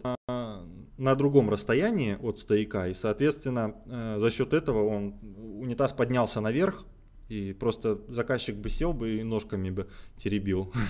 [0.98, 2.88] на, другом расстоянии от стояка.
[2.88, 5.16] И, соответственно, э, за счет этого он,
[5.60, 6.86] унитаз поднялся наверх,
[7.30, 10.74] и просто заказчик бы сел бы и ножками бы теребил.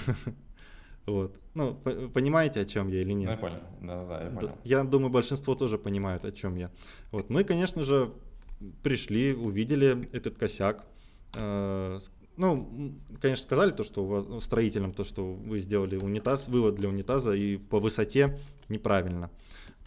[1.06, 1.40] Вот.
[1.54, 1.74] Ну,
[2.14, 3.30] понимаете, о чем я или нет?
[3.30, 3.62] Я понял.
[3.82, 4.58] Да, да, я понял.
[4.66, 6.70] Я думаю, большинство тоже понимают, о чем я.
[7.14, 7.30] Вот.
[7.30, 8.12] Мы, конечно же,
[8.84, 10.86] пришли, увидели этот косяк,
[11.34, 12.00] э,
[12.38, 17.58] ну, конечно, сказали то, что строителям то, что вы сделали унитаз, вывод для унитаза и
[17.58, 18.40] по высоте
[18.70, 19.32] неправильно.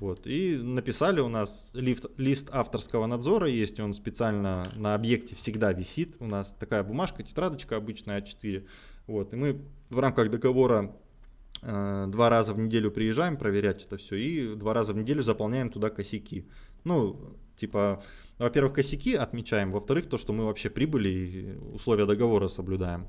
[0.00, 0.26] Вот.
[0.26, 6.16] И написали у нас лифт, лист авторского надзора есть, он специально на объекте всегда висит.
[6.20, 8.66] У нас такая бумажка, тетрадочка обычная А4.
[9.06, 9.34] Вот.
[9.34, 9.60] И мы
[9.90, 10.96] в рамках договора
[11.60, 15.68] э, два раза в неделю приезжаем проверять это все и два раза в неделю заполняем
[15.68, 16.48] туда косяки.
[16.84, 18.02] Ну, типа
[18.38, 23.06] во-первых, косяки отмечаем, во-вторых, то, что мы вообще прибыли и условия договора соблюдаем.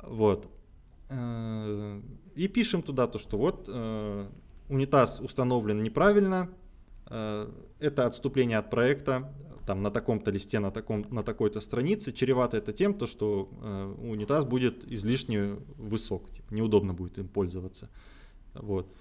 [0.00, 0.48] Вот.
[1.10, 2.00] Э,
[2.36, 4.28] и пишем туда то, что вот э,
[4.68, 6.50] унитаз установлен неправильно,
[7.06, 9.32] э, это отступление от проекта,
[9.66, 13.48] там на таком-то листе, на, таком, на такой-то странице, чревато это тем, то, что
[14.02, 17.88] унитаз будет излишне высок, типа, неудобно будет им пользоваться.
[18.54, 18.92] Вот.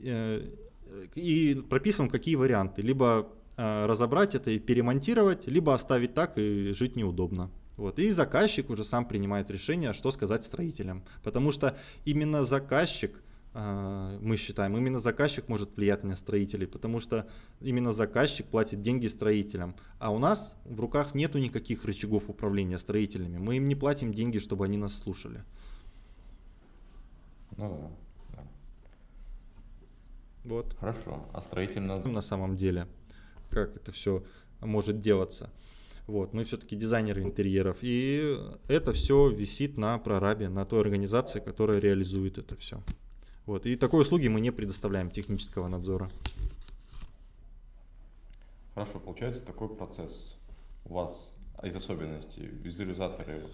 [0.00, 2.82] И прописываем, какие варианты.
[2.82, 7.50] Либо Э, разобрать это и перемонтировать, либо оставить так и жить неудобно.
[7.76, 7.98] Вот.
[7.98, 11.04] И заказчик уже сам принимает решение, что сказать строителям.
[11.22, 13.20] Потому что именно заказчик, э,
[13.54, 17.28] мы считаем, именно заказчик может влиять на строителей, потому что
[17.60, 19.74] именно заказчик платит деньги строителям.
[19.98, 23.36] А у нас в руках нету никаких рычагов управления строителями.
[23.36, 25.44] Мы им не платим деньги, чтобы они нас слушали.
[27.58, 27.90] Ну
[28.30, 28.42] да.
[30.44, 30.74] Вот.
[30.80, 31.26] Хорошо.
[31.34, 32.88] А строитель на самом деле
[33.50, 34.24] как это все
[34.60, 35.50] может делаться.
[36.06, 38.36] Вот, мы все-таки дизайнеры интерьеров, и
[38.66, 42.82] это все висит на прорабе, на той организации, которая реализует это все.
[43.52, 46.10] Вот, и такой услуги мы не предоставляем технического надзора.
[48.72, 50.38] Хорошо, получается такой процесс
[50.86, 53.46] у вас из особенностей визуализаторы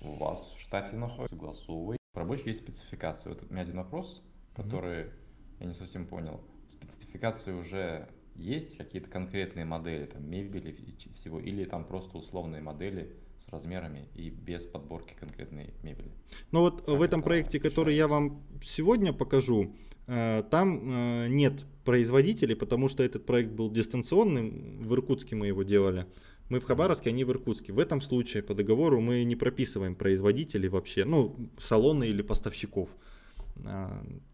[0.00, 1.98] у вас в штате находятся, согласовывай.
[2.14, 3.34] В рабочих есть спецификация.
[3.34, 4.22] Вот у меня один вопрос,
[4.56, 5.12] который mm-hmm.
[5.60, 6.40] я не совсем понял.
[6.70, 13.14] Спецификации уже есть какие-то конкретные модели, там, мебели и всего, или там просто условные модели
[13.48, 16.10] с размерами и без подборки конкретной мебели?
[16.52, 19.74] Ну вот как в этом проекте, который я вам сегодня покажу,
[20.06, 25.62] э, там э, нет производителей, потому что этот проект был дистанционным, в Иркутске мы его
[25.62, 26.06] делали.
[26.50, 27.72] Мы в Хабаровске, они в Иркутске.
[27.72, 32.88] В этом случае по договору мы не прописываем производителей вообще, ну, салоны или поставщиков.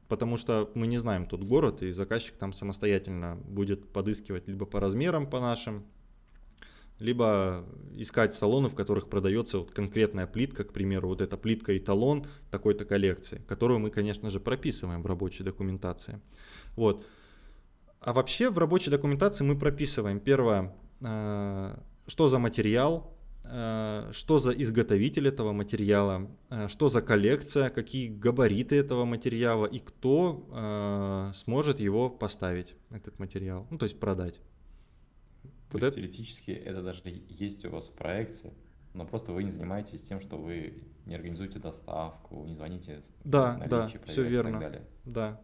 [0.09, 4.79] Потому что мы не знаем тот город, и заказчик там самостоятельно будет подыскивать либо по
[4.79, 5.85] размерам по нашим,
[6.99, 12.27] либо искать салоны, в которых продается вот конкретная плитка, к примеру, вот эта плитка эталон
[12.51, 16.21] такой-то коллекции, которую мы, конечно же, прописываем в рабочей документации.
[16.77, 17.07] Вот.
[18.01, 23.15] А вообще в рабочей документации мы прописываем, первое, а, что за материал,
[23.47, 29.81] Э, что за изготовитель этого материала, э, что за коллекция, какие габариты этого материала и
[29.81, 34.41] кто э, сможет его поставить, этот материал, ну то есть продать.
[35.75, 36.07] То вот есть это...
[36.07, 38.53] теоретически это даже есть у вас в проекте,
[38.93, 43.03] но просто вы не занимаетесь тем, что вы не организуете доставку, не звоните.
[43.25, 44.83] Да, да, все верно.
[45.05, 45.41] Да,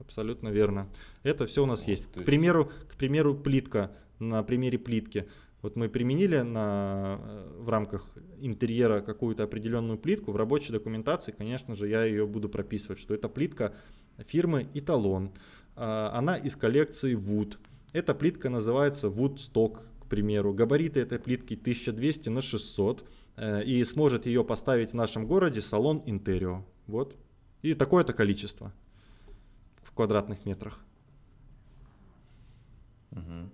[0.00, 0.88] абсолютно верно.
[1.22, 2.06] Это все у нас вот, есть.
[2.06, 2.16] Есть...
[2.16, 5.28] К примеру, к примеру, плитка на примере плитки.
[5.62, 11.76] Вот мы применили на, э, в рамках интерьера какую-то определенную плитку, в рабочей документации, конечно
[11.76, 13.74] же, я ее буду прописывать, что это плитка
[14.26, 15.30] фирмы Италон,
[15.76, 17.58] а, она из коллекции Wood.
[17.92, 20.54] Эта плитка называется Wood Stock, к примеру.
[20.54, 23.04] Габариты этой плитки 1200 на 600
[23.36, 26.64] э, и сможет ее поставить в нашем городе салон Интерио.
[26.86, 27.16] Вот.
[27.62, 28.72] И такое-то количество
[29.82, 30.84] в квадратных метрах.
[33.10, 33.50] Угу.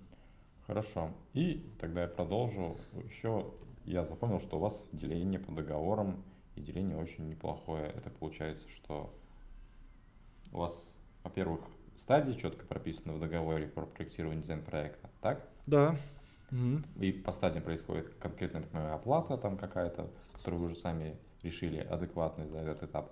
[0.67, 1.11] Хорошо.
[1.33, 2.77] И тогда я продолжу.
[3.09, 3.47] Еще
[3.87, 6.23] я запомнил, что у вас деление по договорам,
[6.57, 7.87] и деление очень неплохое.
[7.97, 9.15] Это получается, что
[10.53, 10.91] у вас,
[11.23, 11.61] во-первых,
[11.97, 15.49] стадии четко прописаны в договоре про проектирование дизайн проекта, так?
[15.67, 15.97] Да.
[16.53, 17.03] Угу.
[17.03, 22.47] И по стадиям происходит конкретная такая оплата там какая-то, которую вы уже сами решили адекватной
[22.47, 23.11] за этот этап.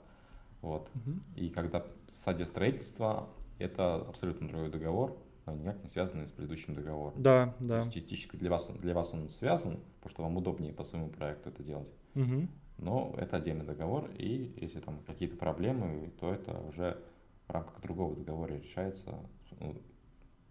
[0.63, 0.91] Вот.
[0.95, 1.13] Угу.
[1.37, 5.17] И когда стадия строительства, это абсолютно другой договор,
[5.47, 7.23] но никак не связанный с предыдущим договором.
[7.23, 7.81] Да, да.
[7.81, 11.09] То есть теоретически для вас, для вас он связан, потому что вам удобнее по своему
[11.09, 11.93] проекту это делать.
[12.15, 12.49] Угу.
[12.79, 17.01] Но это отдельный договор, и если там какие-то проблемы, то это уже
[17.49, 19.15] в рамках другого договора решается.
[19.61, 19.77] Ну,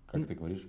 [0.05, 0.67] как ты говоришь,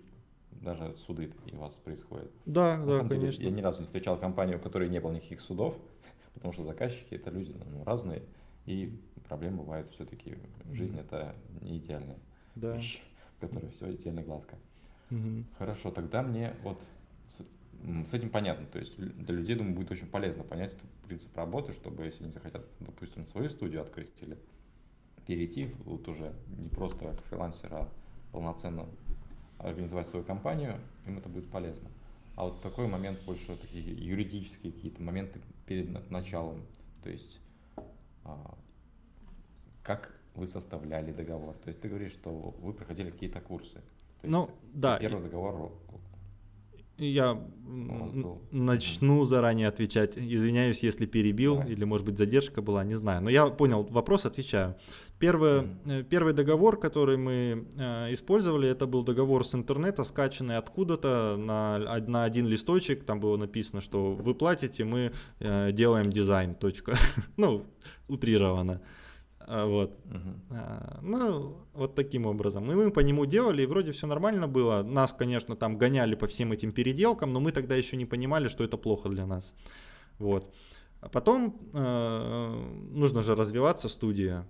[0.51, 2.31] даже суды у вас происходят.
[2.47, 3.39] Да, На да, конечно.
[3.39, 5.77] Деле, я ни разу не встречал компанию, у которой не было никаких судов,
[6.35, 8.23] потому что заказчики это люди ну, разные,
[8.67, 10.39] и проблемы бывают все-таки.
[10.73, 11.01] Жизнь mm.
[11.01, 12.19] это не идеальная
[12.55, 12.77] да.
[12.77, 13.03] вещь,
[13.37, 14.57] в которой все идеально гладко.
[15.11, 15.45] Mm-hmm.
[15.59, 16.81] Хорошо, тогда мне вот
[17.29, 18.67] с, с этим понятно.
[18.67, 22.65] То есть для людей, думаю, будет очень полезно понять принцип работы, чтобы если они захотят,
[22.81, 24.39] допустим, свою студию открыть или
[25.27, 27.89] перейти вот уже не просто как фрилансер, а
[28.33, 28.87] полноценно
[29.59, 31.89] организовать свою компанию, им это будет полезно.
[32.37, 36.63] А вот такой момент больше такие юридические какие-то моменты перед началом.
[37.03, 37.39] То есть
[38.25, 38.57] а,
[39.83, 41.55] как вы составляли договор?
[41.63, 43.81] То есть ты говоришь, что вы проходили какие-то курсы.
[44.21, 44.99] То ну, да.
[44.99, 45.73] Первый договор
[46.99, 47.41] я
[48.53, 50.17] начну заранее отвечать.
[50.17, 51.73] Извиняюсь, если перебил Давай.
[51.73, 53.23] или, может быть, задержка была, не знаю.
[53.23, 54.77] Но я понял вопрос, отвечаю.
[55.18, 56.05] Первый, mm.
[56.05, 62.24] первый договор, который мы э, использовали, это был договор с интернета, скачанный откуда-то на, на
[62.24, 63.05] один листочек.
[63.05, 66.55] Там было написано, что вы платите, мы э, делаем дизайн.
[66.55, 66.96] Точка.
[67.37, 67.64] ну,
[68.09, 68.81] утрированно.
[69.46, 69.98] А, вот.
[70.05, 70.59] Угу.
[71.03, 72.70] Ну, вот таким образом.
[72.70, 74.83] И мы по нему делали, и вроде все нормально было.
[74.83, 78.64] Нас, конечно, там гоняли по всем этим переделкам, но мы тогда еще не понимали, что
[78.64, 79.55] это плохо для нас.
[80.18, 80.53] Вот.
[81.00, 84.46] А потом э, нужно же развиваться, студия.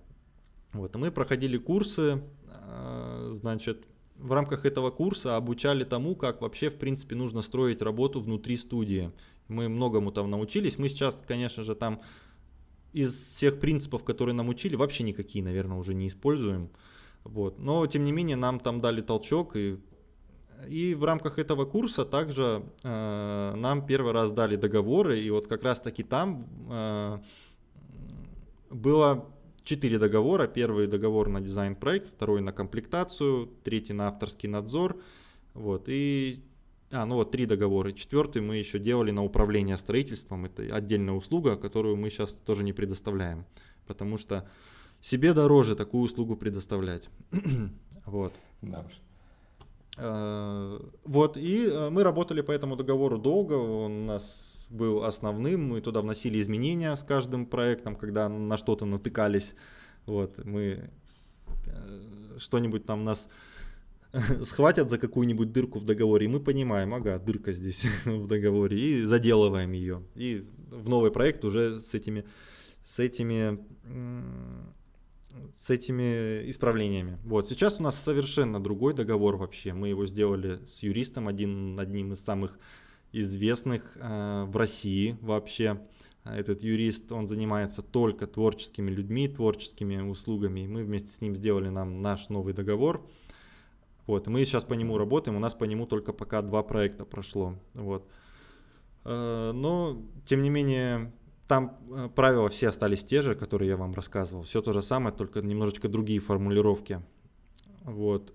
[0.74, 0.94] Вот.
[0.94, 6.76] И мы проходили курсы, э, значит, в рамках этого курса обучали тому, как вообще, в
[6.76, 9.12] принципе, нужно строить работу внутри студии.
[9.48, 10.78] Мы многому там научились.
[10.78, 12.00] Мы сейчас, конечно же, там
[12.92, 16.70] из всех принципов, которые нам учили, вообще никакие, наверное, уже не используем.
[17.24, 17.58] Вот.
[17.58, 19.78] Но, тем не менее, нам там дали толчок, и,
[20.68, 25.64] и в рамках этого курса также э, нам первый раз дали договоры, и вот как
[25.64, 27.18] раз-таки там э,
[28.70, 29.33] было
[29.64, 30.46] четыре договора.
[30.46, 35.00] Первый договор на дизайн-проект, второй на комплектацию, третий на авторский надзор.
[35.54, 35.84] Вот.
[35.88, 36.42] И
[36.90, 37.92] а, ну вот три договора.
[37.92, 40.44] Четвертый мы еще делали на управление строительством.
[40.44, 43.46] Это отдельная услуга, которую мы сейчас тоже не предоставляем.
[43.86, 44.48] Потому что
[45.00, 47.08] себе дороже такую услугу предоставлять.
[48.06, 48.32] вот.
[48.62, 48.92] Да уж.
[49.96, 55.68] А, вот, и э, мы работали по этому договору долго, он у нас был основным,
[55.68, 59.54] мы туда вносили изменения с каждым проектом, когда на что-то натыкались,
[60.06, 60.90] вот, мы
[61.66, 63.28] э, что-нибудь там нас
[64.44, 69.02] схватят за какую-нибудь дырку в договоре, и мы понимаем, ага, дырка здесь в договоре, и
[69.02, 70.02] заделываем ее.
[70.14, 72.24] И в новый проект уже с этими,
[72.84, 73.58] с этими,
[75.54, 77.18] с этими исправлениями.
[77.24, 79.72] Вот, сейчас у нас совершенно другой договор вообще.
[79.72, 82.58] Мы его сделали с юристом, один, одним из самых
[83.20, 85.80] известных э, в России вообще.
[86.24, 90.60] Этот юрист, он занимается только творческими людьми, творческими услугами.
[90.60, 93.06] И мы вместе с ним сделали нам наш новый договор.
[94.06, 97.54] Вот, мы сейчас по нему работаем, у нас по нему только пока два проекта прошло.
[97.74, 98.08] Вот.
[99.04, 101.12] Э, но, тем не менее,
[101.46, 104.44] там э, правила все остались те же, которые я вам рассказывал.
[104.44, 107.02] Все то же самое, только немножечко другие формулировки.
[107.82, 108.32] Вот.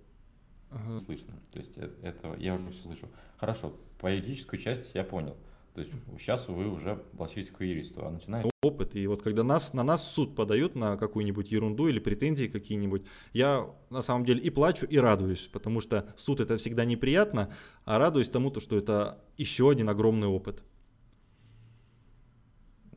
[1.06, 1.34] Слышно.
[1.52, 3.10] То есть э, это я уже все слышу.
[3.38, 5.36] Хорошо, по юридическую часть я понял.
[5.76, 8.50] То есть сейчас вы уже обращаетесь к юристу, а начинаете...
[8.62, 8.96] Опыт.
[8.96, 13.70] И вот когда нас, на нас суд подают на какую-нибудь ерунду или претензии какие-нибудь, я
[13.90, 17.54] на самом деле и плачу, и радуюсь, потому что суд это всегда неприятно,
[17.86, 20.62] а радуюсь тому, что это еще один огромный опыт.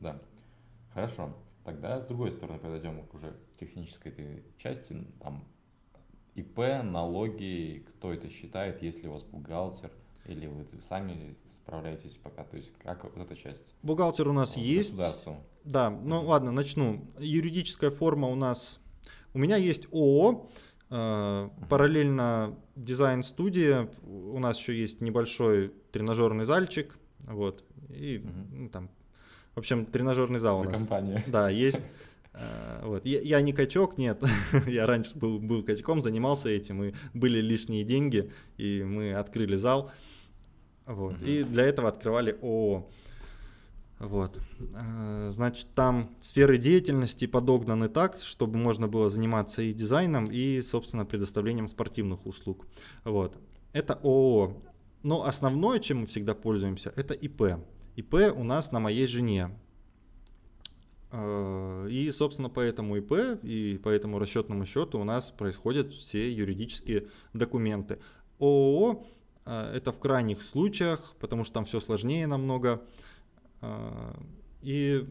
[0.01, 0.21] Да,
[0.93, 1.33] хорошо.
[1.63, 5.07] Тогда с другой стороны подойдем к уже технической этой части.
[5.21, 5.45] Там
[6.35, 9.91] ИП, налоги, кто это считает, если у вас бухгалтер–
[10.25, 12.43] Или вы сами справляетесь пока?
[12.43, 13.73] То есть как вот эта часть?
[13.83, 14.91] Бухгалтер у нас Вот есть.
[14.95, 15.37] государству.
[15.65, 16.27] Да, ну Мгм.
[16.27, 17.05] ладно, начну.
[17.19, 18.79] Юридическая форма у нас...
[19.33, 20.49] У меня есть ООО,
[20.91, 28.47] э, параллельно дизайн-студия, у нас еще есть небольшой тренажерный зальчик, вот, и Мгм.
[28.63, 28.89] ну, там,
[29.55, 30.79] в общем, тренажерный зал у За нас.
[30.79, 31.23] компанию.
[31.27, 31.81] Да, есть.
[32.33, 33.05] Э, Вот.
[33.05, 34.21] Я, я не качок, нет.
[34.67, 39.91] я раньше был, был качком, занимался этим, и были лишние деньги, и мы открыли зал.
[40.85, 41.13] Вот.
[41.13, 41.25] Мгм.
[41.25, 42.89] И для этого открывали ООО.
[43.99, 44.37] Вот.
[44.73, 51.05] Э, Значит, там сферы деятельности подогнаны так, чтобы можно было заниматься и дизайном, и, собственно,
[51.05, 52.67] предоставлением спортивных услуг.
[53.05, 53.37] Вот.
[53.71, 54.57] Это ООО.
[55.03, 57.59] Но основное, чем мы всегда пользуемся, это ИП.
[57.95, 59.51] ИП у нас на моей жене.
[61.11, 66.31] Э, И, собственно, по этому ИП и по этому расчетному счету у нас происходят все
[66.31, 67.99] юридические документы.
[68.39, 69.05] ООО
[69.45, 72.81] это в крайних случаях, потому что там все сложнее намного.
[73.61, 74.13] Э,
[74.61, 75.05] И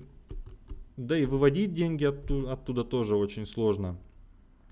[0.97, 3.97] да и выводить деньги отту- оттуда тоже очень сложно.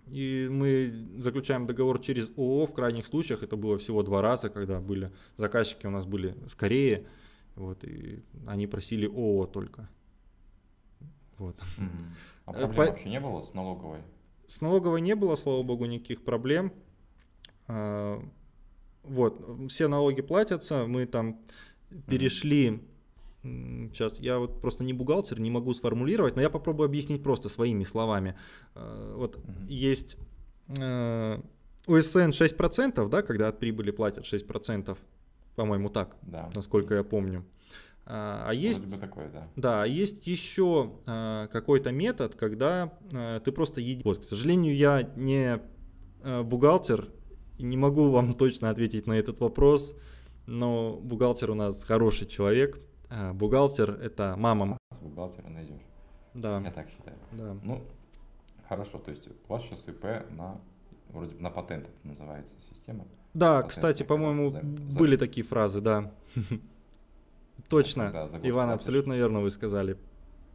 [0.07, 3.43] И мы заключаем договор через ООО в крайних случаях.
[3.43, 7.07] Это было всего два раза, когда были заказчики у нас были с Кореи.
[7.57, 9.89] Вот, и они просили ООО только.
[11.39, 11.57] Вот.
[11.79, 12.15] Мгм.
[12.47, 14.01] А Э, проблем по- вообще не было с налоговой?
[14.47, 16.73] С налоговой не было, слава богу, никаких проблем.
[19.05, 21.41] А, Вот, все налоги платятся, мы там
[22.07, 22.81] перешли,
[23.43, 27.85] сейчас я вот просто не бухгалтер, не могу сформулировать, но я попробую объяснить просто своими
[27.85, 28.37] словами.
[28.75, 29.39] А, Вот
[29.69, 30.17] есть
[30.79, 31.41] э,
[31.87, 34.97] УСН 6%, да, когда от прибыли платят 6%,
[35.57, 36.51] по-моему, так, Да.
[36.55, 37.45] насколько я помню.
[38.07, 39.01] А а есть...
[39.01, 39.49] Такое, да.
[39.57, 44.05] Да, есть еще э, какой-то метод, когда э, ты просто едешь.
[44.05, 45.61] Вот, к сожалению, я не
[46.23, 47.09] э, бухгалтер,
[47.63, 49.97] не могу вам точно ответить на этот вопрос,
[50.47, 52.79] но бухгалтер у нас хороший человек.
[53.11, 54.79] Э, бухгалтер это мама.
[54.95, 55.83] С бухгалтера найдешь.
[56.35, 57.17] Да, Я так считаю.
[57.33, 57.57] да.
[57.63, 57.83] Ну,
[58.69, 60.61] хорошо, то есть у вас сейчас ИП на
[61.11, 63.05] вроде бы на патент это называется система.
[63.35, 66.13] Да, Патент кстати, по-моему, за- были такие фразы, да.
[67.69, 68.11] Точно,
[68.43, 68.75] Иван, платишь.
[68.75, 69.97] абсолютно верно вы сказали.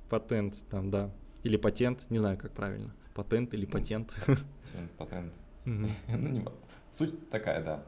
[0.10, 1.12] Патент там, да.
[1.44, 2.94] Или патент, не знаю, как правильно.
[3.14, 4.14] Патент или патент.
[4.26, 5.34] Патент, патент.
[5.66, 5.88] Ну,
[6.30, 6.54] не ва-
[6.98, 7.84] Суть такая, да.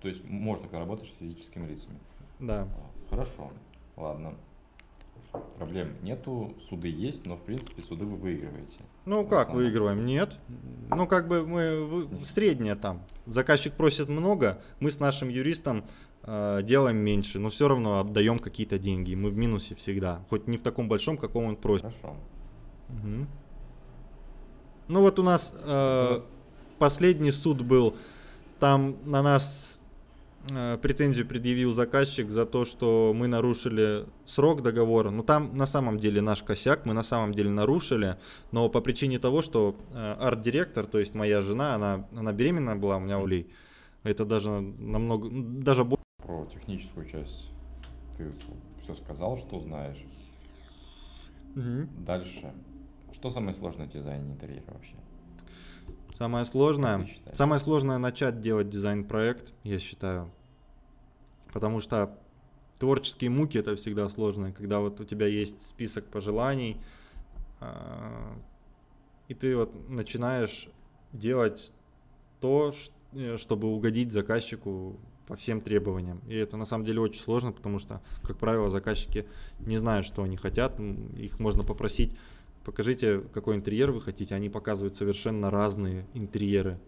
[0.00, 1.98] То есть можно, когда работаешь с физическими лицами.
[2.38, 2.62] Да.
[2.62, 3.52] А, Хорошо,
[3.96, 4.34] ладно.
[5.58, 8.78] Проблем нету, суды есть, но в принципе суды вы выигрываете.
[9.04, 10.06] Ну как выигрываем?
[10.06, 10.38] Нет.
[10.88, 13.02] Ну как бы мы среднее там.
[13.26, 15.84] Заказчик просит много, мы с нашим юристом
[16.22, 19.14] э, делаем меньше, но все равно отдаем какие-то деньги.
[19.14, 21.86] Мы в минусе всегда, хоть не в таком большом, каком он просит.
[22.00, 22.16] Хорошо.
[22.88, 23.28] Мгм.
[24.88, 26.20] Ну вот у нас э,
[26.78, 27.96] последний суд был,
[28.58, 29.78] там на нас
[30.50, 35.10] э, претензию предъявил заказчик за то, что мы нарушили срок договора.
[35.10, 38.16] Ну там на самом деле наш косяк, мы на самом деле нарушили,
[38.52, 42.96] но по причине того, что э, арт-директор, то есть моя жена, она, она беременна была
[42.96, 43.48] у меня улей.
[44.02, 46.02] Это даже намного, даже больше.
[46.18, 47.50] Про техническую часть
[48.16, 48.32] ты
[48.82, 50.04] все сказал, что знаешь.
[51.54, 52.52] Дальше.
[53.12, 54.94] Что самое сложное в дизайне интерьера вообще?
[56.16, 60.30] Самое сложное, самое сложное начать делать дизайн-проект, я считаю.
[61.52, 62.18] Потому что
[62.78, 66.78] творческие муки это всегда сложно, когда вот у тебя есть список пожеланий,
[67.60, 68.34] а,
[69.28, 70.70] и ты вот начинаешь
[71.12, 71.70] делать
[72.40, 72.74] то,
[73.12, 76.22] э, чтобы угодить заказчику по всем требованиям.
[76.28, 79.26] И это на самом деле очень сложно, потому что, как правило, заказчики
[79.58, 80.80] не знают, что они хотят.
[81.18, 82.16] Их можно попросить,
[82.66, 84.34] покажите, какой интерьер вы хотите.
[84.34, 86.78] Они показывают совершенно разные интерьеры.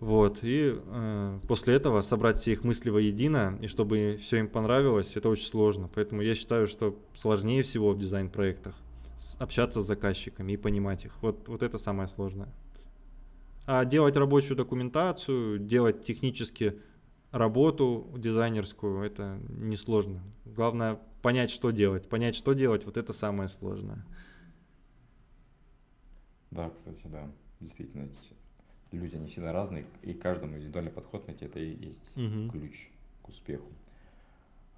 [0.00, 5.16] Вот, и э, после этого собрать все их мысли воедино, и чтобы все им понравилось,
[5.16, 5.88] это очень сложно.
[5.92, 8.74] Поэтому я считаю, что сложнее всего в дизайн-проектах
[9.38, 11.12] общаться с заказчиками и понимать их.
[11.20, 12.48] Вот, вот это самое сложное.
[13.66, 16.80] А делать рабочую документацию, делать технически
[17.32, 20.22] работу дизайнерскую, это несложно.
[20.44, 22.08] Главное понять, что делать.
[22.08, 24.04] Понять, что делать, вот это самое сложное.
[26.50, 27.30] Да, кстати, да.
[27.60, 28.08] Действительно,
[28.92, 32.50] люди, они всегда разные, и каждому индивидуальный подход найти, это и есть Мгм.
[32.50, 32.88] ключ
[33.22, 33.68] к успеху.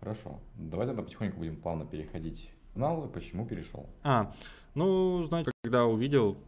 [0.01, 0.41] Хорошо.
[0.57, 2.51] Давай тогда потихоньку будем плавно переходить.
[2.75, 3.87] Знал, почему перешел?
[4.03, 4.35] А,
[4.75, 6.39] ну, знаете, когда увидел,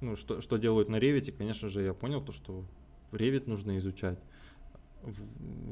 [0.00, 2.64] ну, что, что делают на Revit, конечно же, я понял то, что
[3.12, 4.18] Revit нужно изучать.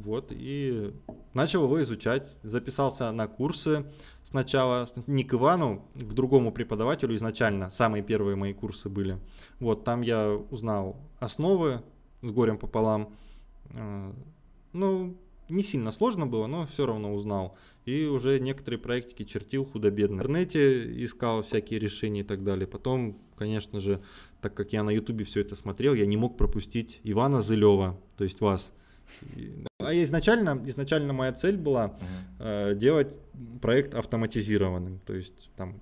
[0.04, 0.92] Вот, и
[1.32, 3.84] начал его изучать, записался на курсы
[4.22, 9.18] сначала, не к Ивану, к другому преподавателю изначально, самые первые мои курсы были.
[9.60, 11.82] Вот, там я узнал основы
[12.22, 13.12] с горем пополам.
[13.70, 14.12] Э,
[14.72, 15.16] Ну,
[15.48, 17.56] не сильно сложно было, но все равно узнал.
[17.84, 20.16] И уже некоторые проектики чертил худо-бедно.
[20.16, 22.66] В интернете искал всякие решения и так далее.
[22.66, 24.02] Потом, конечно же,
[24.40, 28.24] так как я на ютубе все это смотрел, я не мог пропустить Ивана Зылева, то
[28.24, 28.72] есть вас.
[29.78, 31.96] А изначально, изначально моя цель была
[32.38, 33.14] э, делать
[33.60, 35.00] проект автоматизированным.
[35.06, 35.80] То есть там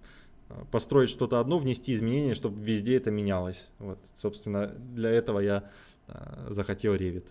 [0.48, 3.68] э, построить что-то одно, внести изменения, чтобы везде это менялось.
[3.78, 5.70] Вот, собственно, для этого я
[6.08, 7.24] э, захотел Revit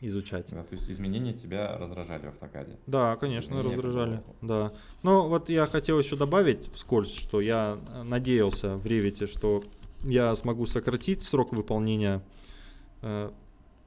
[0.00, 0.46] изучать.
[0.50, 2.76] Да, то есть изменения тебя раздражали в автокаде?
[2.86, 4.22] Да, конечно, изменения раздражали.
[4.40, 4.72] Да.
[5.02, 9.62] Но вот я хотел еще добавить вскользь, что я э, надеялся в Revit, что
[10.02, 12.22] я смогу сократить срок выполнения
[13.02, 13.30] э,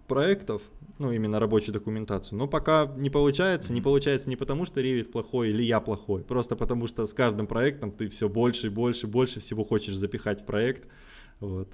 [0.08, 0.62] проектов,
[0.99, 5.49] ну именно рабочей документации, но пока не получается, не получается не потому, что Revit плохой
[5.49, 9.10] или я плохой, просто потому что с каждым проектом ты все больше и больше и
[9.10, 10.88] больше всего хочешь запихать в проект,
[11.39, 11.70] вот,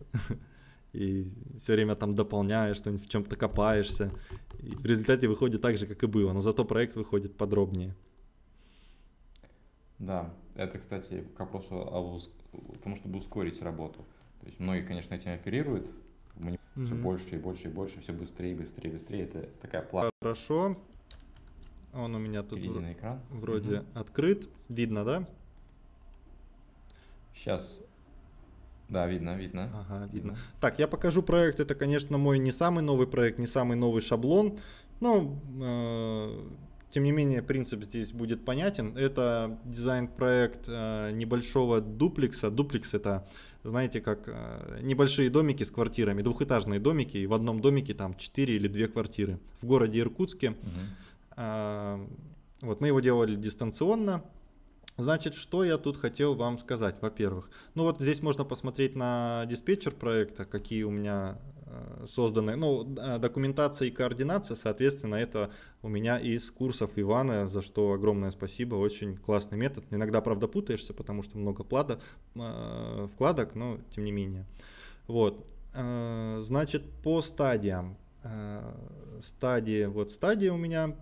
[0.94, 4.12] и все время там дополняешь, что-нибудь в чем-то копаешься,
[4.60, 7.96] и в результате выходит так же, как и было, но зато проект выходит подробнее.
[10.00, 12.20] Да, это, кстати, к вопросу о,
[12.82, 14.06] тому, чтобы ускорить работу.
[14.40, 15.90] То есть многие, конечно, этим оперируют,
[16.36, 16.86] мне mm-hmm.
[16.86, 19.24] все больше и больше и больше, все быстрее, быстрее, быстрее.
[19.24, 20.12] Это такая плата.
[20.22, 20.78] Хорошо.
[21.94, 23.20] Он у меня тут на экран.
[23.30, 24.00] вроде mm-hmm.
[24.00, 24.50] открыт.
[24.70, 25.28] Видно, да?
[27.34, 27.80] Сейчас.
[28.90, 29.70] Да, видно, видно.
[29.74, 30.16] Ага, видно.
[30.16, 30.38] видно.
[30.60, 31.60] Так, я покажу проект.
[31.60, 34.60] Это, конечно, мой не самый новый проект, не самый новый шаблон.
[35.00, 36.50] Но э,
[36.90, 38.98] тем не менее, принцип здесь будет понятен.
[38.98, 42.50] Это дизайн-проект э, небольшого дуплекса.
[42.50, 43.28] Дуплекс это,
[43.64, 48.56] знаете, как э, небольшие домики с квартирами, двухэтажные домики, и в одном домике там 4
[48.56, 49.40] или 2 квартиры.
[49.62, 50.50] В городе Иркутске.
[50.52, 52.08] Угу.
[52.62, 54.24] Вот мы его делали дистанционно.
[54.98, 57.50] Значит, что я тут хотел вам сказать, во-первых.
[57.74, 61.40] Ну вот здесь можно посмотреть на диспетчер проекта, какие у меня
[62.08, 65.52] созданы, ну, документация и координация, соответственно, это
[65.82, 69.86] у меня из курсов Ивана, за что огромное спасибо, очень классный метод.
[69.92, 72.00] Иногда, правда, путаешься, потому что много плада,
[72.36, 74.46] э, вкладок, но тем не менее.
[75.08, 77.98] Вот, э, значит, по стадиям.
[79.22, 80.94] Стадии, вот стадия у меня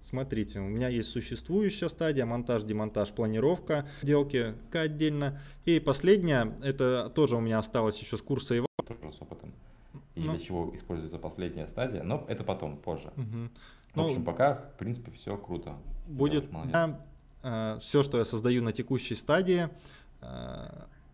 [0.00, 5.40] Смотрите, у меня есть существующая стадия, монтаж, демонтаж, планировка, делки отдельно.
[5.64, 8.68] И последняя, это тоже у меня осталось еще с курса Ивана.
[8.86, 9.52] Тоже с опытом
[10.18, 10.32] и ну.
[10.32, 13.12] для чего используется последняя стадия, но это потом, позже.
[13.16, 13.48] Угу.
[13.94, 15.76] В общем, ну, пока, в принципе, все круто.
[16.06, 17.00] Будет да,
[17.42, 19.68] э, все, что я создаю на текущей стадии,
[20.20, 20.68] э,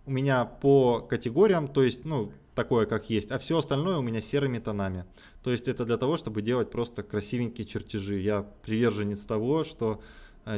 [0.06, 4.20] у меня по категориям, то есть, ну, такое, как есть, а все остальное у меня
[4.20, 5.04] серыми тонами.
[5.42, 8.20] То есть это для того, чтобы делать просто красивенькие чертежи.
[8.20, 10.00] Я приверженец того, что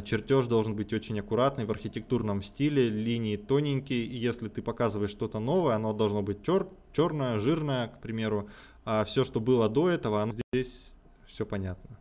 [0.05, 5.39] чертеж должен быть очень аккуратный в архитектурном стиле, линии тоненькие, и если ты показываешь что-то
[5.39, 8.49] новое, оно должно быть чер черное, жирное, к примеру,
[8.85, 10.93] а все, что было до этого, оно здесь
[11.27, 11.99] все понятно.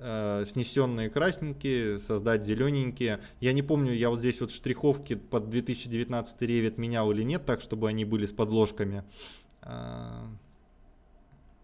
[0.00, 3.20] Э, снесенные красненькие, создать зелененькие.
[3.40, 7.60] Я не помню, я вот здесь вот штриховки под 2019 Revit менял или нет, так,
[7.60, 9.02] чтобы они были с подложками.
[9.62, 10.24] Э,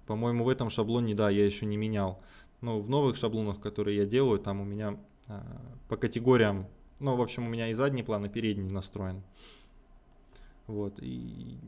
[0.07, 2.21] по-моему, в этом шаблоне, да, я еще не менял.
[2.61, 4.99] Но в новых шаблонах, которые я делаю, там у меня
[5.89, 6.67] по категориям.
[7.01, 9.23] Ну, в общем, у меня и задний план, и передний настроен.
[10.67, 10.99] Вот.
[11.01, 11.59] И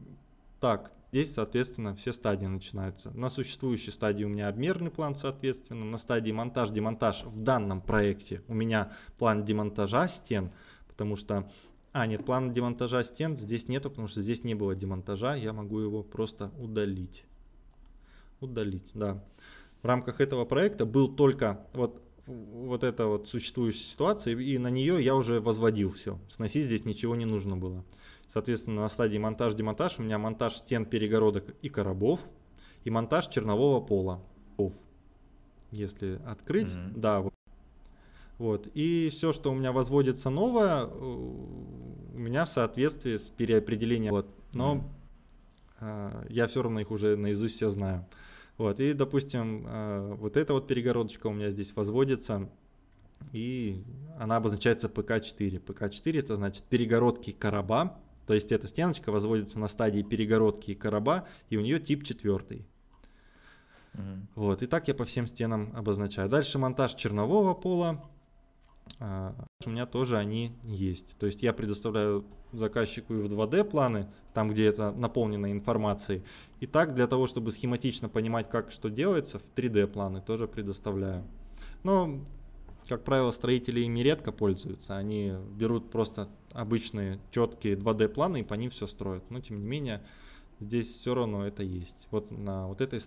[0.60, 3.10] так, здесь, соответственно, все стадии начинаются.
[3.10, 5.84] На существующей стадии у меня обмерный план, соответственно.
[5.84, 10.50] На стадии монтаж, демонтаж в данном проекте у меня план демонтажа стен,
[10.88, 11.50] потому что...
[11.92, 15.34] А, нет, плана демонтажа стен здесь нету, потому что здесь не было демонтажа.
[15.34, 17.24] Я могу его просто удалить.
[18.40, 19.24] Удалить, да.
[19.82, 21.66] В рамках этого проекта был только...
[21.72, 26.18] Вот вот эта вот существующая ситуация, и на нее я уже возводил все.
[26.28, 27.84] Сносить здесь ничего не нужно было.
[28.28, 32.20] Соответственно, на стадии монтаж-демонтаж у меня монтаж стен, перегородок и коробов,
[32.84, 34.20] и монтаж чернового пола.
[35.70, 36.92] Если открыть, mm-hmm.
[36.96, 37.34] да, вот.
[38.38, 38.68] вот.
[38.74, 44.12] И все, что у меня возводится новое, у меня в соответствии с переопределением.
[44.12, 44.28] Вот.
[44.52, 44.76] Но
[45.80, 46.24] mm-hmm.
[46.24, 48.06] э, я все равно их уже наизусть все знаю.
[48.58, 52.48] Вот, и, допустим, э, вот эта вот перегородочка у меня здесь возводится,
[53.32, 53.84] и
[54.18, 55.60] она обозначается ПК-4.
[55.60, 61.56] ПК-4 это значит перегородки короба, то есть эта стеночка возводится на стадии перегородки короба, и
[61.56, 62.66] у нее тип четвертый.
[64.34, 66.28] Вот, и так я по всем стенам обозначаю.
[66.28, 68.04] Дальше монтаж чернового пола.
[68.98, 69.34] А,
[69.64, 71.16] у меня тоже они есть.
[71.18, 76.22] То есть я предоставляю заказчику и в 2D планы, там где это наполнено информацией.
[76.60, 81.24] И так для того, чтобы схематично понимать, как что делается, в 3D планы тоже предоставляю.
[81.82, 82.20] Но,
[82.88, 84.96] как правило, строители ими редко пользуются.
[84.96, 89.30] Они берут просто обычные четкие 2D планы и по ним все строят.
[89.30, 90.02] Но тем не менее,
[90.60, 92.08] здесь все равно это есть.
[92.10, 93.00] Вот на вот этой...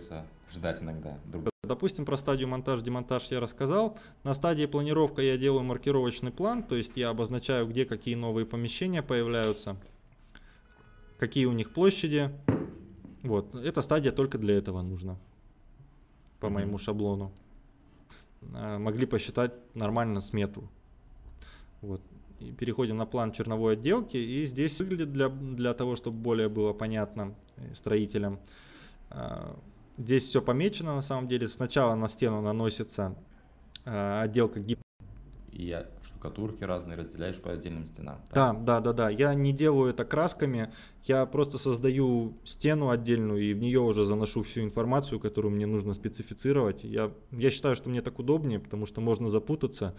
[0.51, 3.97] Ждать иногда друг Допустим, про стадию монтаж-демонтаж я рассказал.
[4.23, 9.03] На стадии планировка я делаю маркировочный план, то есть я обозначаю, где какие новые помещения
[9.03, 9.75] появляются,
[11.17, 12.31] какие у них площади.
[13.23, 15.17] Вот, эта стадия только для этого нужна,
[16.39, 16.49] по mm-hmm.
[16.49, 17.33] моему шаблону.
[18.53, 20.69] А, могли посчитать нормально смету.
[21.81, 22.01] Вот.
[22.39, 26.71] И переходим на план черновой отделки, и здесь выглядит для, для того, чтобы более было
[26.71, 28.39] понятно э, строителям.
[29.99, 31.49] Здесь все помечено на самом деле.
[31.49, 33.17] Сначала на стену наносится
[33.83, 34.79] э, отделка гип.
[35.51, 38.21] И штукатурки разные разделяешь по отдельным стенам.
[38.33, 39.09] Да, да, да, да.
[39.09, 40.71] Я не делаю это красками.
[41.03, 45.93] Я просто создаю стену отдельную и в нее уже заношу всю информацию, которую мне нужно
[45.93, 46.85] специфицировать.
[46.85, 49.97] Я, я считаю, что мне так удобнее, потому что можно запутаться.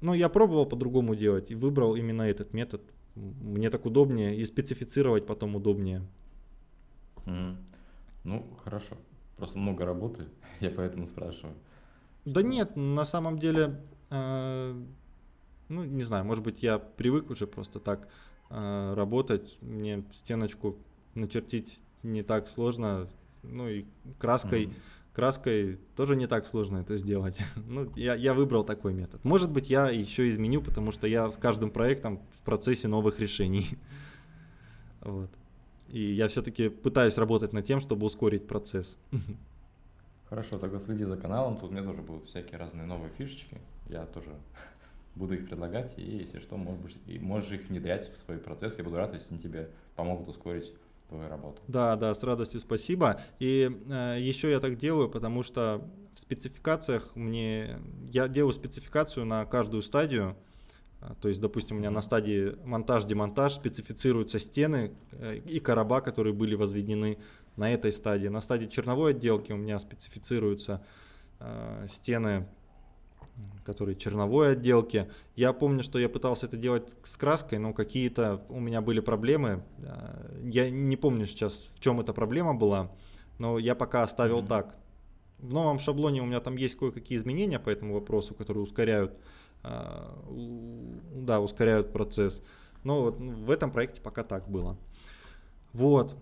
[0.00, 2.80] Но я пробовал по-другому делать и выбрал именно этот метод.
[3.14, 6.02] Мне так удобнее и специфицировать потом удобнее.
[7.26, 7.56] Mm.
[8.24, 8.96] Ну, хорошо.
[9.38, 10.26] Просто много работы,
[10.60, 11.54] я поэтому спрашиваю.
[12.24, 13.80] Да нет, на самом деле,
[14.10, 14.82] э,
[15.68, 18.08] ну не знаю, может быть я привык уже просто так
[18.50, 20.76] э, работать, мне стеночку
[21.14, 23.08] начертить не так сложно,
[23.42, 23.86] ну и
[24.18, 24.74] краской, mm-hmm.
[25.14, 27.38] краской тоже не так сложно это сделать.
[27.56, 29.24] ну я, я выбрал такой метод.
[29.24, 33.78] Может быть я еще изменю, потому что я с каждым проектом в процессе новых решений.
[35.00, 35.30] вот.
[35.88, 38.98] И я все-таки пытаюсь работать над тем, чтобы ускорить процесс.
[40.28, 41.56] Хорошо, тогда следи за каналом.
[41.56, 43.58] Тут у меня тоже будут всякие разные новые фишечки.
[43.88, 44.30] Я тоже
[45.14, 48.76] буду их предлагать, и если что, может быть, можешь их внедрять в свой процесс.
[48.76, 50.72] Я буду рад, если они тебе помогут ускорить
[51.08, 51.62] твою работу.
[51.66, 53.20] Да, да, с радостью спасибо.
[53.38, 55.82] И э, еще я так делаю, потому что
[56.14, 57.78] в спецификациях мне
[58.12, 60.36] я делаю спецификацию на каждую стадию.
[61.00, 66.32] А, то есть, допустим, у меня на стадии монтаж-демонтаж специфицируются стены э, и короба, которые
[66.32, 67.18] были возведены
[67.56, 68.28] на этой стадии.
[68.28, 70.84] На стадии черновой отделки у меня специфицируются
[71.38, 72.48] э, стены,
[73.64, 75.08] которые черновой отделки.
[75.36, 79.62] Я помню, что я пытался это делать с краской, но какие-то у меня были проблемы.
[79.78, 82.90] Э, я не помню сейчас, в чем эта проблема была,
[83.38, 84.48] но я пока оставил mm-hmm.
[84.48, 84.76] так.
[85.38, 89.16] В новом шаблоне у меня там есть кое-какие изменения по этому вопросу, которые ускоряют
[89.62, 92.42] да, ускоряют процесс.
[92.84, 94.76] Но вот в этом проекте пока так было.
[95.72, 96.16] Вот.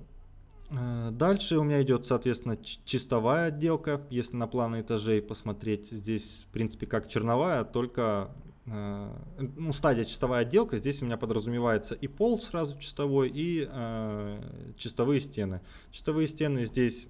[0.71, 4.01] А, дальше у меня идет, соответственно, чистовая отделка.
[4.11, 8.31] Если на планы этажей посмотреть, здесь, в принципе, как черновая, только
[8.69, 10.77] а, ну, стадия чистовая отделка.
[10.79, 14.41] Здесь у меня подразумевается и пол сразу чистовой, и э,
[14.77, 15.61] чистовые стены.
[15.93, 17.07] Чистовые стены здесь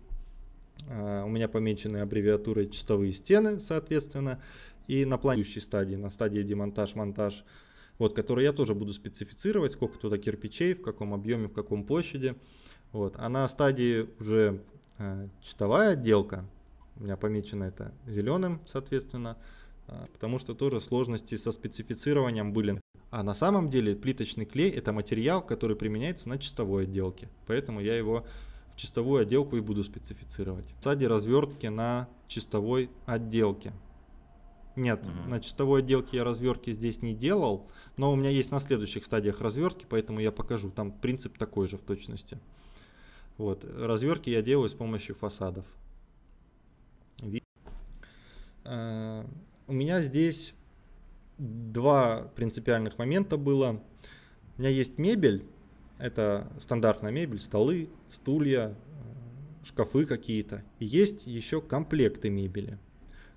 [0.86, 4.38] э, у меня помечены аббревиатурой чистовые стены, соответственно
[4.86, 7.44] и на планирующей стадии, на стадии демонтаж-монтаж,
[7.98, 12.36] вот, который я тоже буду специфицировать, сколько туда кирпичей, в каком объеме, в каком площади.
[12.92, 13.16] Вот.
[13.18, 14.62] А на стадии уже
[14.98, 16.44] э, чистовая отделка,
[16.96, 19.36] у меня помечено это зеленым, соответственно,
[19.88, 22.80] э, потому что тоже сложности со специфицированием были.
[23.10, 27.96] А на самом деле плиточный клей это материал, который применяется на чистовой отделке, поэтому я
[27.96, 28.26] его
[28.74, 30.66] в чистовую отделку и буду специфицировать.
[30.78, 33.72] В стадии развертки на чистовой отделке.
[34.76, 35.30] Нет, угу.
[35.30, 37.66] на чистовой отделке я развертки здесь не делал,
[37.96, 40.70] но у меня есть на следующих стадиях развертки, поэтому я покажу.
[40.70, 42.38] Там принцип такой же в точности.
[43.38, 45.66] Вот, развертки я делаю с помощью фасадов.
[48.64, 49.26] Uh,
[49.68, 50.52] у меня здесь
[51.38, 53.80] два принципиальных момента было.
[54.56, 55.44] У меня есть мебель,
[55.98, 60.64] это стандартная мебель, столы, стулья, э, шкафы какие-то.
[60.80, 62.78] И есть еще комплекты мебели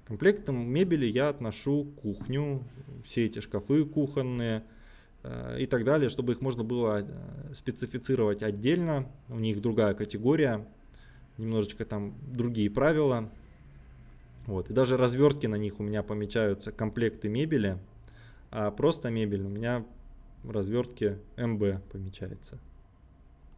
[0.10, 2.64] комплектом мебели я отношу кухню,
[3.06, 4.64] все эти шкафы кухонные
[5.22, 9.08] э, и так далее, чтобы их можно было э, специфицировать отдельно.
[9.30, 10.68] У них другая категория,
[11.38, 13.30] немножечко там другие правила.
[14.48, 14.72] Вот.
[14.72, 17.78] И даже развертки на них у меня помечаются комплекты мебели,
[18.50, 19.86] а просто мебель у меня
[20.42, 22.58] в развертке МБ помечается.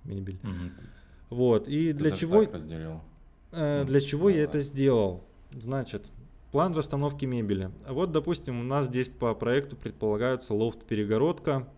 [0.03, 0.39] Мебель.
[0.43, 1.37] Угу.
[1.37, 1.69] Вот.
[1.69, 4.49] И Ты для чего, э, для чего ну, я да.
[4.49, 5.23] это сделал?
[5.53, 6.11] Значит,
[6.51, 7.71] План расстановки мебели.
[7.87, 11.71] Вот, допустим, у нас здесь по проекту предполагаются лофт-перегородка.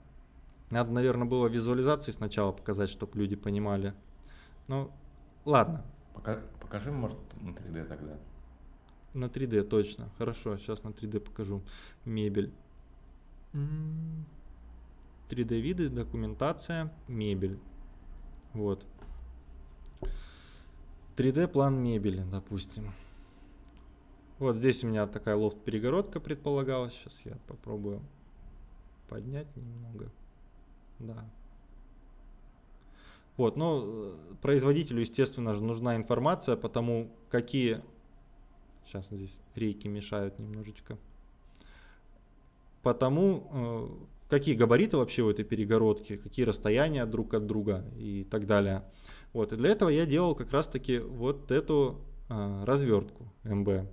[0.72, 3.94] Надо, наверное, было визуализации сначала показать, чтобы люди понимали.
[4.68, 4.92] Ну,
[5.46, 5.86] ладно.
[6.16, 8.18] Пока, покажи, может, на 3D тогда.
[9.14, 10.10] На 3D, точно.
[10.18, 11.62] Хорошо, сейчас на 3D покажу.
[12.04, 12.52] Мебель.
[13.54, 17.60] 3D виды, документация, мебель.
[18.54, 18.84] Вот.
[21.16, 22.92] 3D план мебели, допустим.
[24.44, 26.94] Вот здесь у меня такая лофт-перегородка предполагалась.
[26.94, 28.02] Сейчас я попробую
[29.08, 30.12] поднять немного.
[31.00, 31.26] Да.
[33.38, 37.82] Вот, но э, производителю, естественно, нужна информация по тому, какие
[38.86, 40.98] Сейчас здесь рейки мешают немножечко.
[42.82, 43.88] Потому э,
[44.30, 48.84] какие габариты вообще у этой перегородки, какие расстояния друг от друга и так далее.
[49.32, 53.88] Вот, и для этого я делал как раз-таки вот эту э, развертку MB.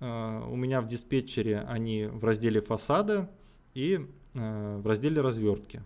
[0.00, 3.30] Э, у меня в диспетчере они в разделе фасада
[3.74, 5.82] и э, в разделе развертки.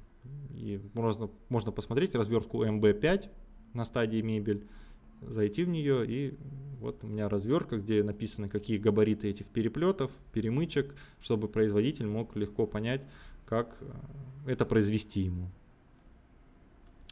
[0.54, 3.28] И можно, можно посмотреть развертку MB5
[3.74, 4.66] на стадии мебель,
[5.22, 6.34] зайти в нее и
[6.80, 12.66] вот у меня развертка, где написаны, какие габариты этих переплетов, перемычек, чтобы производитель мог легко
[12.66, 13.02] понять,
[13.46, 15.48] как э, это произвести ему.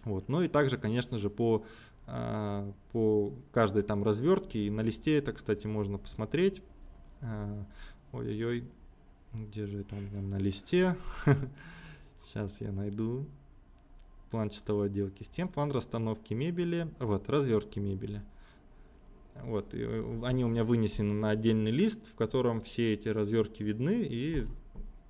[0.05, 0.29] Вот.
[0.29, 1.65] Ну и также, конечно же, по,
[2.07, 6.63] по каждой там развертке, и на листе это, кстати, можно посмотреть.
[7.21, 7.65] Э,
[8.13, 8.65] ой-ой-ой,
[9.33, 10.97] где же это на листе?
[12.25, 13.27] Сейчас я найду
[14.31, 18.23] план чистовой отделки стен, план расстановки мебели, вот, развертки мебели.
[19.43, 23.63] Вот, и э, они у меня вынесены на отдельный лист, в котором все эти развертки
[23.63, 24.47] видны, и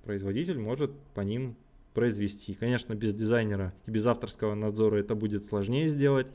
[0.03, 1.55] производитель может по ним
[1.93, 2.53] произвести.
[2.53, 6.27] Конечно, без дизайнера и без авторского надзора это будет сложнее сделать,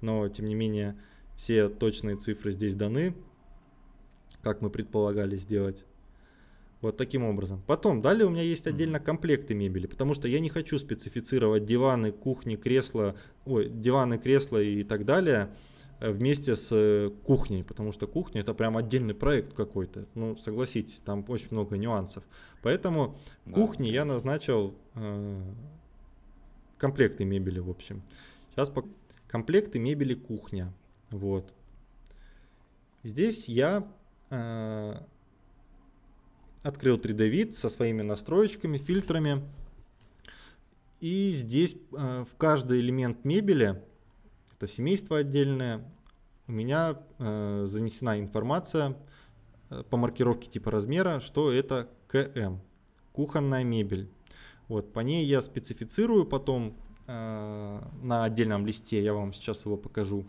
[0.00, 0.96] но тем не менее
[1.36, 3.14] все точные цифры здесь даны,
[4.42, 5.84] как мы предполагали сделать.
[6.80, 7.62] Вот таким образом.
[7.66, 12.10] Потом, далее у меня есть отдельно комплекты мебели, потому что я не хочу специфицировать диваны,
[12.10, 15.50] кухни, кресла, ой, диваны, кресла и так далее
[16.00, 20.06] э, вместе с э, кухней, потому что кухня это прям отдельный проект какой-то.
[20.14, 22.24] Ну, согласитесь, там очень много нюансов.
[22.62, 23.52] Поэтому да.
[23.52, 25.42] кухни я назначил э,
[26.78, 28.02] комплекты мебели, в общем.
[28.52, 28.86] Сейчас по
[29.30, 30.72] комплекты мебели кухня.
[31.10, 31.54] Вот.
[33.04, 33.88] Здесь я
[34.28, 34.94] э,
[36.62, 39.42] открыл 3D вид со своими настроечками, фильтрами.
[40.98, 43.80] И здесь э, в каждый элемент мебели,
[44.56, 45.88] это семейство отдельное,
[46.48, 48.96] у меня э, занесена информация
[49.70, 52.58] э, по маркировке типа размера, что это КМ,
[53.12, 54.10] кухонная мебель.
[54.66, 56.76] Вот, по ней я специфицирую потом
[57.12, 60.26] на отдельном листе, я вам сейчас его покажу.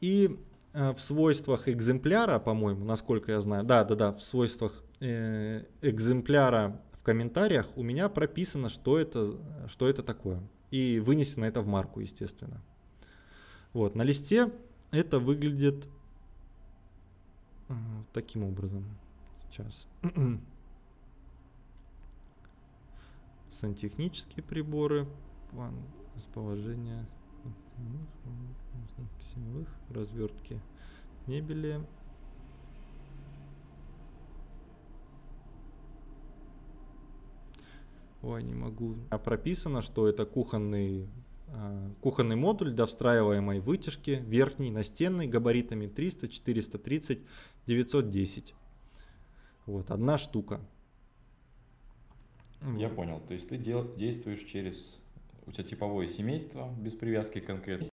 [0.00, 0.38] И
[0.72, 6.78] э, в свойствах экземпляра, по-моему, насколько я знаю, да, да, да, в свойствах Э, экземпляра
[6.92, 9.34] в комментариях у меня прописано, что это,
[9.68, 10.42] что это такое.
[10.70, 12.60] И вынесено это в марку, естественно.
[13.72, 14.52] Вот, на листе
[14.90, 15.88] это выглядит
[17.70, 17.74] э,
[18.12, 18.84] таким образом.
[19.38, 19.88] Сейчас.
[23.50, 25.08] Сантехнические приборы,
[25.50, 25.74] план
[26.16, 27.06] расположения
[29.90, 30.60] развертки
[31.26, 31.80] мебели,
[38.22, 38.96] Ой, не могу.
[39.08, 41.08] А прописано, что это кухонный,
[41.48, 47.20] э, кухонный модуль для встраиваемой вытяжки, верхний, настенный, габаритами 300, 430,
[47.66, 48.54] 910.
[49.64, 50.60] Вот, одна штука.
[52.76, 53.20] Я понял.
[53.26, 54.99] То есть ты дел, действуешь через...
[55.46, 57.90] У тебя типовое семейство без привязки к конкретному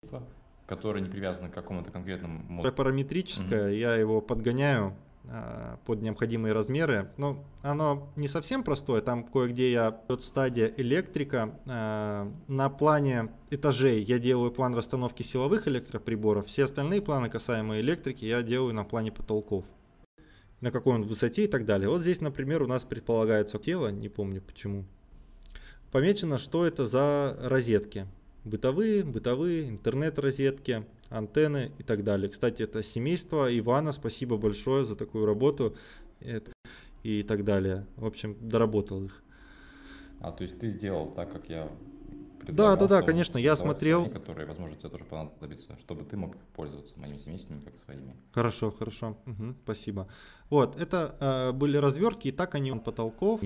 [0.72, 2.74] которое не привязано к какому-то конкретному модулю.
[2.74, 3.78] Параметрическое, mm-hmm.
[3.78, 4.96] я его подгоняю
[5.28, 7.12] а, под необходимые размеры.
[7.18, 11.60] Но оно не совсем простое, там кое-где я от стадия электрика.
[11.68, 18.24] А, на плане этажей я делаю план расстановки силовых электроприборов, все остальные планы, касаемые электрики,
[18.24, 19.66] я делаю на плане потолков.
[20.62, 21.90] На какой он высоте и так далее.
[21.90, 24.86] Вот здесь, например, у нас предполагается тело, не помню почему.
[25.92, 28.08] Помечено, что это за розетки.
[28.46, 32.30] Бытовые, бытовые, интернет-розетки, антенны и так далее.
[32.30, 35.76] Кстати, это семейство Ивана, спасибо большое за такую работу
[37.04, 37.86] и так далее.
[37.98, 39.22] В общем, доработал их.
[40.22, 41.70] А, то есть ты сделал так, как я
[42.48, 44.10] да, да, да, конечно, я смотрел.
[44.10, 48.16] Которые, возможно, тебе тоже понадобятся, чтобы ты мог пользоваться моими семействами как своими.
[48.32, 50.08] Хорошо, хорошо, угу, спасибо.
[50.50, 53.42] Вот, это э, были развертки, и так они потолков.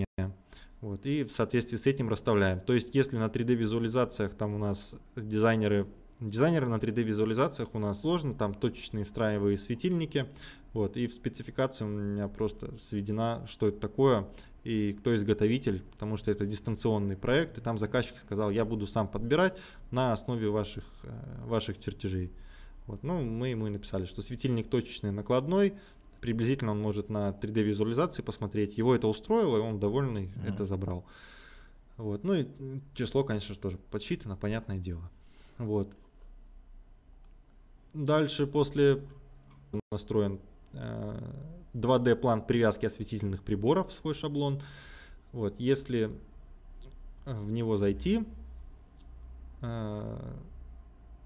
[0.86, 2.60] Вот, и в соответствии с этим расставляем.
[2.60, 5.88] То есть, если на 3D визуализациях там у нас дизайнеры
[6.20, 10.28] Дизайнеры на 3D визуализациях у нас сложно, там точечные встраиваемые светильники.
[10.74, 14.28] Вот, и в спецификации у меня просто сведена, что это такое
[14.64, 19.08] и кто изготовитель, потому что это дистанционный проект, и там заказчик сказал, я буду сам
[19.08, 19.58] подбирать
[19.90, 21.10] на основе ваших, э,
[21.46, 22.32] ваших чертежей.
[22.88, 25.74] Вот, ну, мы ему и написали, что светильник точечный накладной,
[26.26, 30.54] приблизительно он может на 3D визуализации посмотреть, его это устроило, и он довольный mm-hmm.
[30.54, 31.06] это забрал.
[31.98, 32.48] Вот, ну и
[32.96, 35.12] число, конечно же, тоже подсчитано, понятное дело.
[35.60, 35.88] Вот.
[37.94, 39.04] Дальше после
[39.92, 40.40] настроен
[40.74, 44.64] 2D э, план привязки осветительных приборов в свой шаблон.
[45.32, 46.10] Вот, если
[47.26, 48.26] в него зайти,
[49.62, 50.34] э,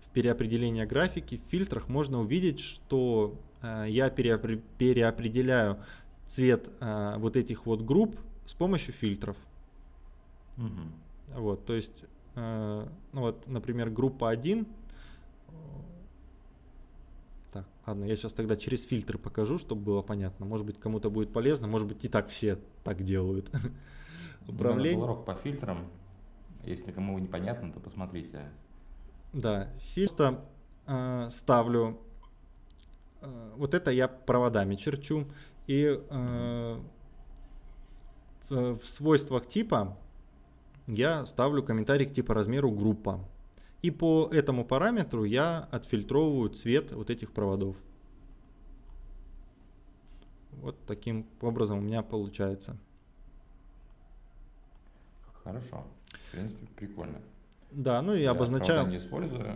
[0.03, 5.83] в переопределение графики, в фильтрах можно увидеть, что э, я переопределяю
[6.25, 9.37] цвет э, вот этих вот групп с помощью фильтров.
[10.57, 11.39] Угу.
[11.39, 12.05] Вот, то есть,
[12.35, 14.65] ну вот, например, группа 1.
[17.51, 20.45] Так, ладно, я сейчас тогда через фильтры покажу, чтобы было понятно.
[20.45, 23.49] Может быть, кому-то будет полезно, может быть, и так все так делают.
[24.47, 25.03] Управление.
[25.03, 25.87] Урок по фильтрам.
[26.63, 28.51] Если кому непонятно, то посмотрите.
[29.33, 30.39] Да, фильтр
[30.87, 31.99] э, ставлю.
[33.21, 35.25] Э, вот это я проводами черчу.
[35.67, 36.79] И э,
[38.49, 39.97] в, в свойствах типа
[40.87, 43.19] я ставлю комментарий к типа размеру группа.
[43.81, 47.77] И по этому параметру я отфильтровываю цвет вот этих проводов.
[50.51, 52.77] Вот таким образом у меня получается.
[55.43, 55.85] Хорошо.
[56.09, 57.21] В принципе, прикольно.
[57.71, 58.87] Да, ну и я обозначаю.
[58.87, 59.55] не использую.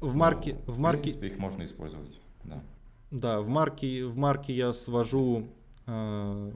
[0.00, 1.00] В марке, в марке.
[1.00, 2.19] В принципе, их можно использовать.
[2.44, 2.62] Да.
[3.10, 5.48] Да, в марке, в марке я свожу
[5.86, 6.52] э,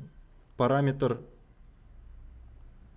[0.57, 1.20] параметр,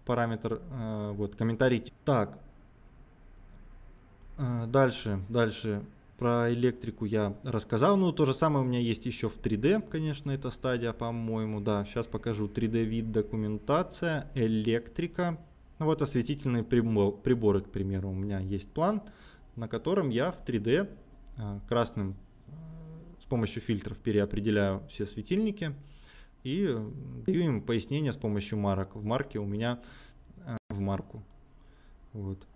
[0.05, 1.91] параметр, э, вот комментарий.
[2.05, 2.37] Так,
[4.37, 5.83] э, дальше, дальше
[6.17, 7.95] про электрику я рассказал.
[7.95, 11.59] Ну, то же самое у меня есть еще в 3D, конечно, эта стадия, по-моему.
[11.61, 12.47] Да, сейчас покажу.
[12.47, 15.37] 3D вид документация, электрика.
[15.79, 18.09] Ну, вот осветительные приборы, к примеру.
[18.09, 19.01] У меня есть план,
[19.55, 20.89] на котором я в 3D
[21.37, 22.15] а, красным
[23.27, 25.73] помощью фильтров переопределяю все светильники
[26.43, 26.91] и э,
[27.25, 28.95] даю им пояснение с помощью марок.
[28.95, 29.79] В марке у меня
[30.45, 31.23] а, в марку.
[32.13, 32.47] Вот.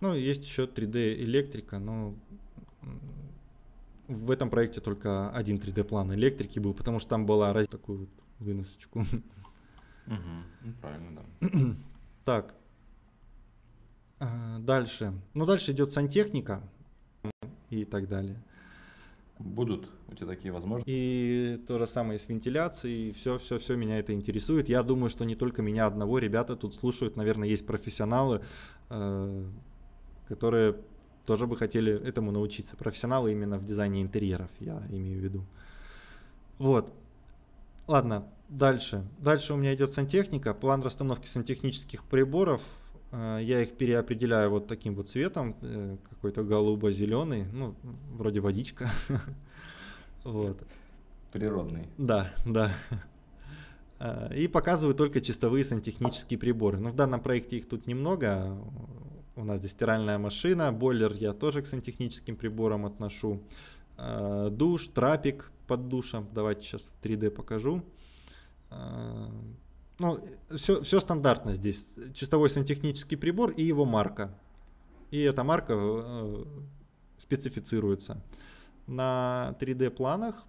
[0.00, 2.14] Ну, есть еще 3D электрика, но
[4.08, 8.00] в этом проекте только один 3D план электрики был, потому что там была раз такую
[8.00, 9.00] вот выносочку.
[9.00, 10.42] Угу.
[10.62, 11.48] Ну, правильно, да.
[12.24, 12.54] так.
[14.58, 15.12] Дальше.
[15.34, 16.62] Ну, дальше идет сантехника
[17.70, 18.42] и так далее.
[19.38, 20.90] Будут у тебя такие возможности?
[20.90, 24.68] И то же самое с вентиляцией, все, все, все меня это интересует.
[24.68, 28.42] Я думаю, что не только меня одного, ребята тут слушают, наверное, есть профессионалы,
[28.90, 29.44] э,
[30.28, 30.76] которые
[31.26, 32.76] тоже бы хотели этому научиться.
[32.76, 35.44] Профессионалы именно в дизайне интерьеров, я имею в виду.
[36.58, 36.92] Вот.
[37.88, 39.04] Ладно, дальше.
[39.18, 40.54] Дальше у меня идет сантехника.
[40.54, 42.62] План расстановки сантехнических приборов.
[43.14, 47.74] Э, я их переопределяю вот таким вот цветом, э, какой-то голубо-зеленый, ну,
[48.12, 48.90] вроде водичка.
[50.24, 50.58] Вот.
[51.32, 51.86] Природный.
[51.98, 52.72] Да, да.
[54.00, 56.78] Э, и показываю только чистовые сантехнические приборы.
[56.78, 58.56] Но в данном проекте их тут немного.
[59.36, 63.42] У нас здесь стиральная машина, бойлер я тоже к сантехническим приборам отношу.
[64.50, 66.26] Душ, трапик под душем.
[66.32, 67.82] Давайте сейчас в 3D покажу.
[69.98, 70.20] Э, ну,
[70.56, 71.96] все, все стандартно здесь.
[72.14, 74.36] Чистовой сантехнический прибор и его марка.
[75.10, 76.44] И эта марка э,
[77.18, 78.22] специфицируется.
[78.86, 80.44] На 3D планах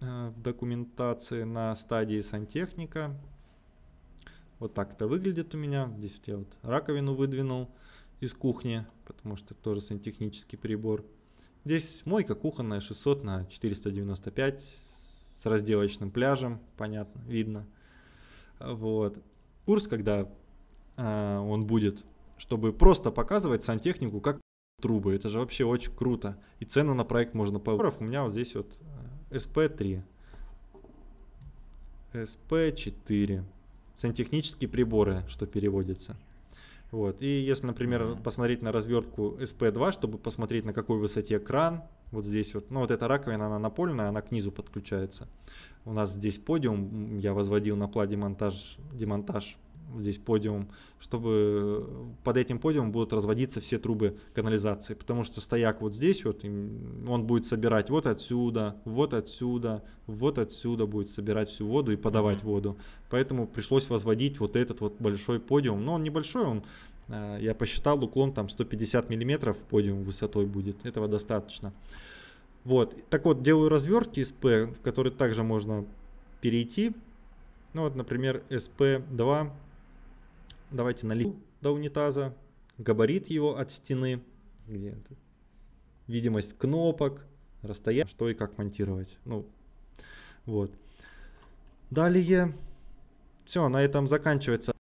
[0.00, 3.16] в документации на стадии сантехника.
[4.58, 5.90] Вот так это выглядит у меня.
[5.98, 7.70] Здесь я вот раковину выдвинул
[8.20, 11.04] из кухни, потому что тоже сантехнический прибор.
[11.64, 14.62] Здесь мойка кухонная 600 на 495
[15.36, 17.66] с разделочным пляжем, понятно, видно.
[18.60, 19.18] Вот.
[19.66, 20.28] Курс, когда
[20.96, 22.04] э, он будет,
[22.36, 24.40] чтобы просто показывать сантехнику, как
[24.80, 25.14] трубы.
[25.14, 26.36] Это же вообще очень круто.
[26.60, 28.78] И цену на проект можно по У меня вот здесь вот
[29.30, 30.02] SP3.
[32.12, 33.44] SP4.
[33.94, 36.16] Сантехнические приборы, что переводится.
[36.90, 37.22] Вот.
[37.22, 38.22] И если, например, mm-hmm.
[38.22, 41.82] посмотреть на развертку SP2, чтобы посмотреть, на какой высоте кран,
[42.14, 45.28] вот здесь вот, ну вот эта раковина, она напольная, она к низу подключается.
[45.84, 49.58] У нас здесь подиум, я возводил на пла демонтаж, демонтаж
[50.00, 51.86] здесь подиум, чтобы
[52.22, 57.26] под этим подиумом будут разводиться все трубы канализации, потому что стояк вот здесь вот, он
[57.26, 62.46] будет собирать вот отсюда, вот отсюда, вот отсюда будет собирать всю воду и подавать mm-hmm.
[62.46, 62.78] воду.
[63.10, 66.62] Поэтому пришлось возводить вот этот вот большой подиум, но он небольшой, он э,
[67.08, 71.72] я посчитал, уклон там 150 миллиметров подиум высотой будет, этого достаточно.
[72.64, 75.84] Вот, так вот, делаю развертки SP, в которые также можно
[76.40, 76.94] перейти.
[77.74, 79.50] Ну вот, например, SP2
[80.74, 82.34] Давайте налить до унитаза,
[82.78, 84.20] габарит его от стены,
[84.66, 85.14] где это,
[86.08, 87.24] видимость кнопок,
[87.62, 89.16] расстояние, что и как монтировать.
[89.24, 89.46] Ну,
[90.46, 90.72] вот.
[91.90, 92.56] Далее,
[93.44, 94.73] все, на этом заканчивается.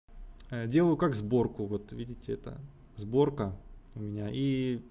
[0.53, 2.61] Э, делаю как сборку, вот видите, это
[2.97, 3.57] сборка
[3.95, 4.83] у меня, и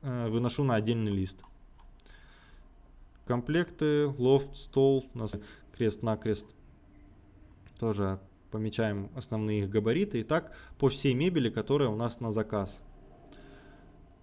[0.00, 1.38] э, выношу на отдельный лист.
[3.26, 5.04] Комплекты, лофт, стол,
[5.76, 6.46] крест-накрест
[7.78, 10.20] тоже помечаем основные их габариты.
[10.20, 12.82] И так по всей мебели, которая у нас на заказ.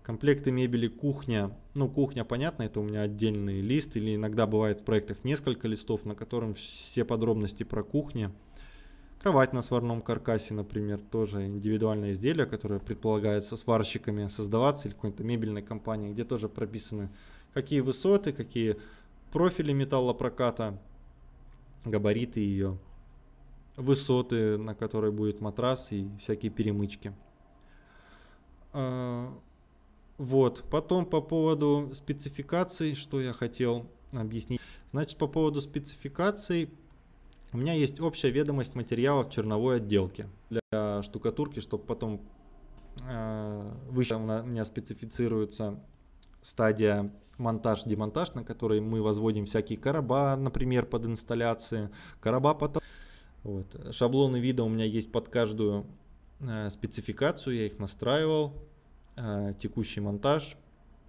[0.01, 1.55] Комплекты мебели кухня.
[1.75, 6.03] Ну, кухня, понятно, это у меня отдельный лист, или иногда бывает в проектах несколько листов,
[6.03, 8.33] на котором все подробности про кухню.
[9.21, 15.61] Кровать на сварном каркасе, например, тоже индивидуальное изделие, которое предполагается сварщиками создаваться или какой-то мебельной
[15.61, 17.09] компании, где тоже прописаны
[17.53, 18.77] какие высоты, какие
[19.31, 20.79] профили металлопроката,
[21.83, 22.77] габариты ее,
[23.75, 27.13] высоты, на которой будет матрас и всякие перемычки.
[28.71, 29.37] А,
[30.17, 34.61] вот, потом по поводу спецификаций, что я хотел объяснить.
[34.91, 36.69] Значит, по поводу спецификаций,
[37.51, 42.21] у меня есть общая ведомость материалов черновой отделки для штукатурки, чтобы потом
[43.07, 45.79] э, выше у меня специфицируется
[46.41, 51.89] стадия монтаж-демонтаж, на которой мы возводим всякие короба, например, под инсталляции,
[52.19, 52.83] короба потом.
[53.43, 53.95] Вот.
[53.95, 55.85] Шаблоны вида у меня есть под каждую
[56.41, 58.53] э, спецификацию, я их настраивал.
[59.15, 60.55] Э, текущий монтаж,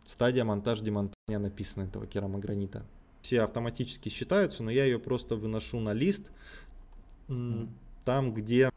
[0.06, 2.84] стадия монтаж-демонтажа написано этого керамогранита.
[3.22, 6.30] Все автоматически считаются, но я ее просто выношу на лист,
[8.04, 8.70] там, где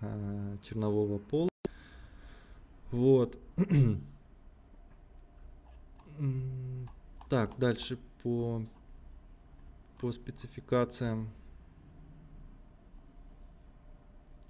[0.00, 1.50] э, чернового пола.
[2.90, 3.38] Вот.
[7.30, 8.64] Так, дальше по,
[10.00, 11.30] по спецификациям.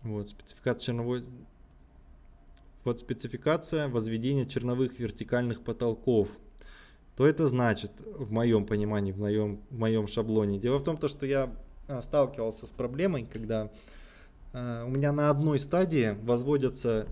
[0.02, 1.24] Вот, спецификация черновой...
[2.84, 6.28] Вот спецификация возведения черновых вертикальных потолков.
[7.16, 10.58] То это значит, в моем понимании, в моем, в моем шаблоне.
[10.58, 11.54] Дело в том, то, что я
[11.86, 13.70] а, сталкивался с проблемой, когда
[14.52, 17.06] э, у меня на одной стадии возводятся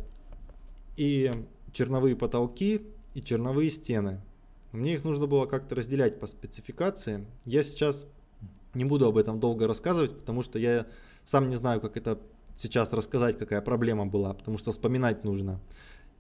[0.97, 1.33] и
[1.73, 2.83] черновые потолки,
[3.15, 4.21] и черновые стены.
[4.73, 7.27] Мне их нужно было как-то разделять по спецификации.
[7.45, 8.07] Я сейчас
[8.75, 10.87] не буду об этом долго рассказывать, потому что я
[11.25, 12.19] сам не знаю, как это
[12.57, 15.61] сейчас рассказать, какая проблема была, потому что вспоминать нужно.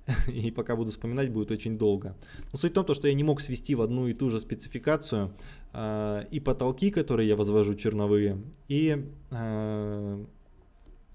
[0.28, 2.16] И пока буду вспоминать, будет очень долго.
[2.52, 5.32] Но суть в том, что я не мог свести в одну и ту же спецификацию
[5.72, 10.24] э, и потолки, которые я возвожу черновые, и, э,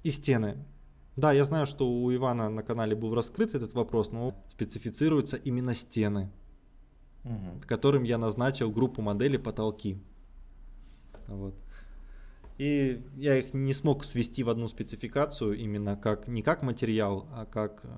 [0.03, 0.57] и стены.
[1.15, 5.73] Да, я знаю, что у Ивана на канале был раскрыт этот вопрос, но специфицируются именно
[5.73, 6.29] стены
[7.27, 7.61] угу.
[7.65, 9.99] которым я назначил группу моделей потолки.
[11.27, 11.55] Вот.
[12.57, 17.45] И я их не смог свести в одну спецификацию именно как не как материал, а
[17.45, 17.89] как э,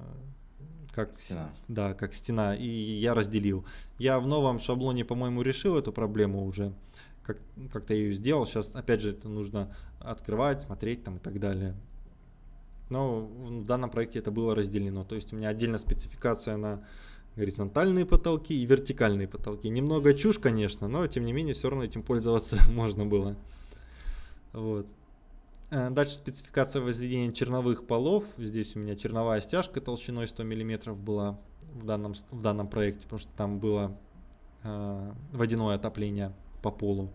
[0.92, 1.50] как стена.
[1.68, 2.56] Да, как стена.
[2.56, 3.66] И я разделил.
[3.98, 6.74] Я в новом шаблоне, по-моему, решил эту проблему уже.
[7.24, 7.38] Как,
[7.72, 8.46] как-то я ее сделал.
[8.46, 11.76] Сейчас, опять же, это нужно открывать, смотреть там и так далее.
[12.90, 15.04] Но в данном проекте это было разделено.
[15.04, 16.84] То есть у меня отдельная спецификация на
[17.36, 19.70] горизонтальные потолки и вертикальные потолки.
[19.70, 23.38] Немного чушь, конечно, но тем не менее все равно этим пользоваться можно было.
[24.54, 24.88] Вот.
[25.72, 28.24] Э, дальше спецификация возведения черновых полов.
[28.38, 31.40] Здесь у меня черновая стяжка толщиной 100 мм была
[31.74, 33.96] в данном, в данном проекте, потому что там было
[34.64, 37.12] э, водяное отопление по полу.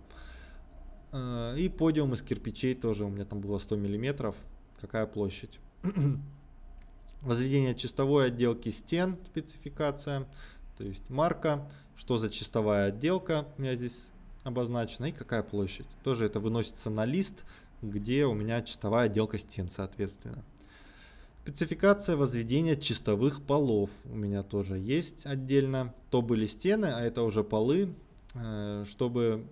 [1.13, 4.35] Э, и подиум из кирпичей тоже у меня там было 100 мм.
[4.81, 5.59] Какая площадь?
[7.23, 10.29] Возведение чистовой отделки стен, спецификация,
[10.77, 14.13] то есть марка, что за чистовая отделка у меня здесь
[14.45, 15.87] обозначена и какая площадь.
[16.05, 17.45] Тоже это выносится на лист,
[17.91, 20.45] где у меня чистовая отделка стен, соответственно.
[21.43, 25.95] Спецификация возведения чистовых полов у меня тоже есть отдельно.
[26.11, 27.95] То были стены, а это уже полы,
[28.35, 29.45] э, чтобы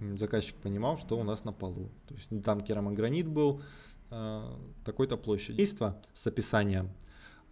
[0.00, 1.88] заказчик понимал, что у нас на полу.
[2.06, 3.62] То есть там керамогранит был,
[4.10, 4.42] Э,
[4.84, 5.58] такой-то площади.
[5.58, 6.90] Действо с описанием.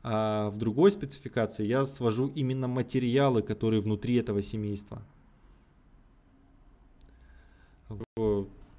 [0.02, 5.02] А в другой спецификации я свожу именно материалы, которые внутри этого семейства.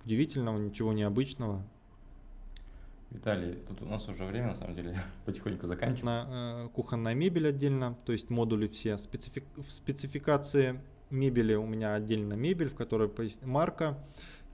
[0.06, 1.64] Удивительного, ничего необычного.
[3.10, 6.06] Виталий, тут у нас уже время, на самом деле, потихоньку заканчивается.
[6.06, 8.98] На, э, кухонная мебель отдельно, то есть модули все.
[8.98, 10.80] Специфик, в спецификации
[11.10, 13.10] мебели у меня отдельно мебель, в которой
[13.44, 13.98] марка,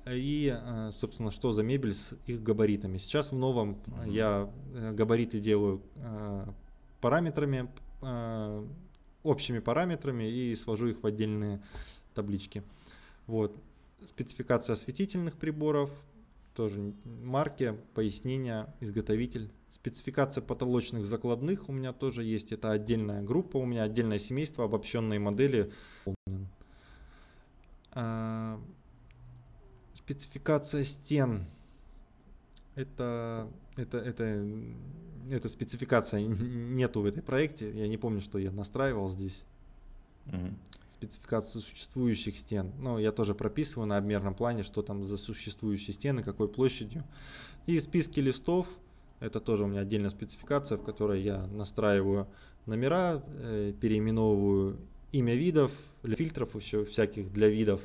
[0.08, 2.98] и, э, собственно, что за мебель с их габаритами.
[2.98, 4.12] Сейчас в новом mm-hmm.
[4.12, 6.46] я э, габариты делаю э,
[7.02, 7.70] параметрами,
[9.24, 11.62] общими параметрами и свожу их в отдельные
[12.16, 12.64] таблички.
[13.28, 13.56] Вот.
[14.08, 15.92] Спецификация осветительных приборов,
[16.56, 19.52] тоже марки, пояснения, изготовитель.
[19.70, 22.52] Спецификация потолочных закладных у меня тоже есть.
[22.52, 25.72] Это отдельная группа, у меня отдельное семейство, обобщенные модели
[30.12, 31.46] спецификация стен.
[32.76, 34.46] Это, это, это,
[35.30, 37.72] эта спецификация нету в этой проекте.
[37.72, 39.44] Я не помню, что я настраивал здесь.
[40.28, 40.54] Угу.
[41.02, 42.74] Спецификацию существующих стен.
[42.78, 47.04] Но я тоже прописываю на обмерном плане, что там за существующие стены, какой площадью.
[47.66, 48.68] И списки листов
[49.20, 52.28] Это тоже у меня отдельная спецификация, в которой я настраиваю
[52.66, 54.78] номера, э, переименовываю
[55.12, 55.72] имя видов,
[56.04, 57.82] фильтров еще всяких для видов,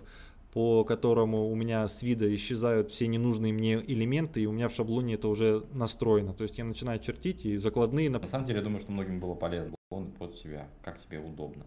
[0.52, 4.74] по которому у меня с вида исчезают все ненужные мне элементы, и у меня в
[4.74, 6.32] шаблоне это уже настроено.
[6.32, 8.08] То есть я начинаю чертить и закладные...
[8.08, 9.74] На самом деле, я думаю, что многим было полезно.
[9.90, 11.66] Он под себя, как тебе удобно.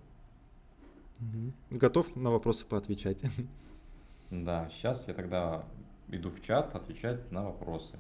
[1.20, 1.78] Угу.
[1.78, 3.22] Готов на вопросы поотвечать?
[4.32, 5.66] Да, сейчас я тогда
[6.10, 7.98] иду в чат отвечать на вопросы.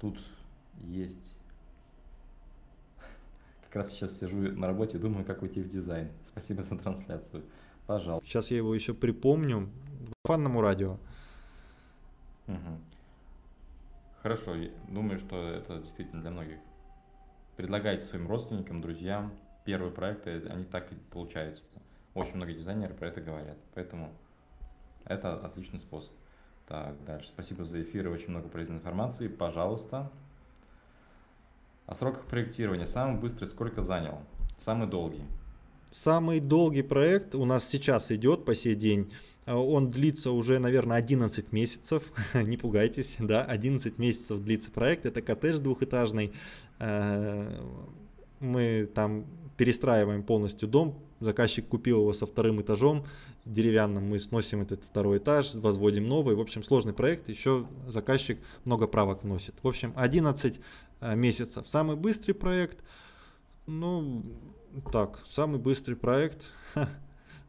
[0.00, 0.16] Тут
[0.84, 1.34] есть...
[3.64, 6.12] Как раз сейчас сижу на работе, думаю, как уйти в дизайн.
[6.24, 7.42] Спасибо за трансляцию.
[7.88, 8.24] Пожалуйста.
[8.24, 9.68] Сейчас я его еще припомню.
[10.26, 10.96] Фанному радио.
[12.46, 12.78] Угу.
[14.22, 14.54] Хорошо,
[14.86, 16.58] думаю, что это действительно для многих.
[17.56, 19.32] Предлагайте своим родственникам, друзьям
[19.68, 21.62] первые проекты, они так и получаются.
[22.18, 23.56] Очень многие дизайнеры про это говорят.
[23.74, 24.12] Поэтому
[25.04, 26.10] это отличный способ.
[26.66, 27.28] Так, дальше.
[27.28, 29.28] Спасибо за эфир и очень много полезной информации.
[29.28, 30.10] Пожалуйста.
[31.86, 32.86] О сроках проектирования.
[32.86, 34.18] Самый быстрый сколько занял?
[34.58, 35.22] Самый долгий?
[35.92, 39.12] Самый долгий проект у нас сейчас идет по сей день.
[39.46, 42.02] А он длится уже, наверное, 11 месяцев.
[42.34, 45.06] Не пугайтесь, да, 11 месяцев длится проект.
[45.06, 46.32] Это коттедж двухэтажный.
[48.40, 49.26] Мы там
[49.56, 51.02] перестраиваем полностью дом.
[51.20, 53.04] Заказчик купил его со вторым этажом
[53.44, 54.04] деревянным.
[54.04, 56.36] Мы сносим этот второй этаж, возводим новый.
[56.36, 57.28] В общем, сложный проект.
[57.28, 59.54] Еще заказчик много правок вносит.
[59.62, 60.60] В общем, 11
[61.00, 61.68] э, месяцев.
[61.68, 62.84] Самый быстрый проект.
[63.66, 64.22] Ну,
[64.92, 66.52] так, самый быстрый проект.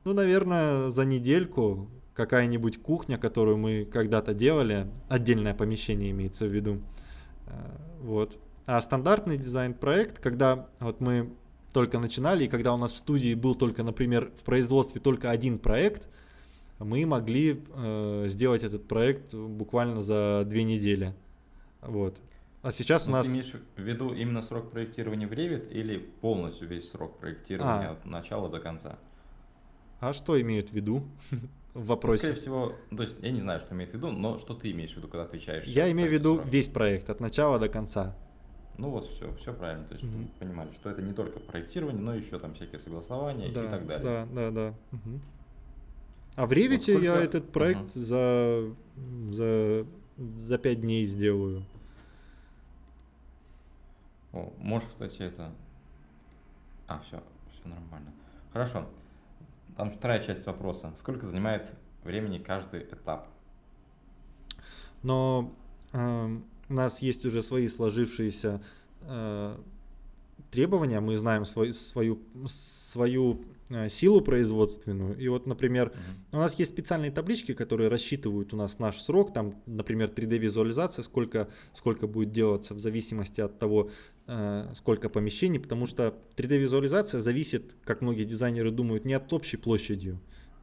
[0.06, 6.82] Ну, наверное, за недельку какая-нибудь кухня, которую мы когда-то делали, отдельное помещение имеется в виду.
[7.48, 8.38] Э, вот.
[8.72, 11.32] А стандартный дизайн-проект, когда вот мы
[11.74, 15.58] только начинали, и когда у нас в студии был только, например, в производстве только один
[15.58, 16.08] проект,
[16.78, 21.16] мы могли э, сделать этот проект буквально за две недели.
[21.82, 22.16] Вот.
[22.62, 23.26] А сейчас Но у нас...
[23.26, 27.94] Ты имеешь в виду именно срок проектирования в Revit или полностью весь срок проектирования а.
[27.94, 29.00] от начала до конца?
[30.00, 31.06] А что имеют в виду
[31.74, 32.20] в вопросе?
[32.20, 34.94] Скорее всего, то есть я не знаю, что имеет в виду, но что ты имеешь
[34.94, 35.66] в виду, когда отвечаешь?
[35.66, 36.48] Я имею в виду срок?
[36.48, 38.16] весь проект от начала до конца.
[38.80, 39.84] Ну вот все, все правильно.
[39.84, 40.30] То есть угу.
[40.40, 44.06] понимали, что это не только проектирование, но еще там всякие согласования да, и так далее.
[44.06, 44.74] Да, да, да.
[44.94, 45.20] Угу.
[46.38, 47.02] А в Revit вот сколько...
[47.02, 48.00] я этот проект угу.
[48.00, 48.74] за,
[49.32, 49.86] за,
[50.18, 51.66] за 5 дней сделаю.
[54.32, 55.52] О, можешь, кстати, это...
[56.88, 57.22] А, все,
[57.52, 58.14] все нормально.
[58.54, 58.88] Хорошо.
[59.76, 60.94] Там вторая часть вопроса.
[60.96, 61.70] Сколько занимает
[62.06, 63.28] времени каждый этап?
[65.04, 65.52] Но
[65.92, 66.30] э,
[66.70, 68.62] у нас есть уже свои сложившиеся
[69.02, 69.58] э,
[70.52, 75.18] требования, мы знаем свой, свою, свою э, силу производственную.
[75.18, 76.38] И вот, например, uh-huh.
[76.38, 81.50] у нас есть специальные таблички, которые рассчитывают у нас наш срок, там, например, 3D-визуализация, сколько,
[81.74, 83.90] сколько будет делаться в зависимости от того,
[84.28, 90.20] э, сколько помещений, потому что 3D-визуализация зависит, как многие дизайнеры думают, не от общей площадью,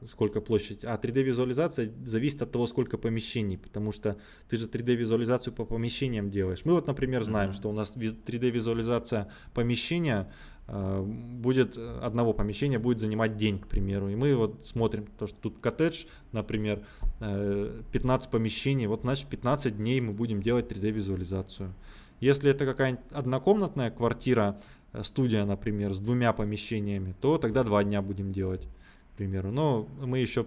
[0.07, 4.17] сколько площадь, а 3D-визуализация зависит от того, сколько помещений, потому что
[4.49, 6.65] ты же 3D-визуализацию по помещениям делаешь.
[6.65, 7.55] Мы вот, например, знаем, mm-hmm.
[7.55, 10.31] что у нас 3D-визуализация помещения
[10.69, 15.37] э, будет, одного помещения будет занимать день, к примеру, и мы вот смотрим, то, что
[15.41, 16.85] тут коттедж, например,
[17.21, 21.73] э, 15 помещений, вот значит 15 дней мы будем делать 3D-визуализацию.
[22.21, 24.61] Если это какая-нибудь однокомнатная квартира,
[24.93, 28.69] э, студия, например, с двумя помещениями, то тогда два дня будем делать
[29.17, 29.51] примеру.
[29.51, 30.45] Но мы еще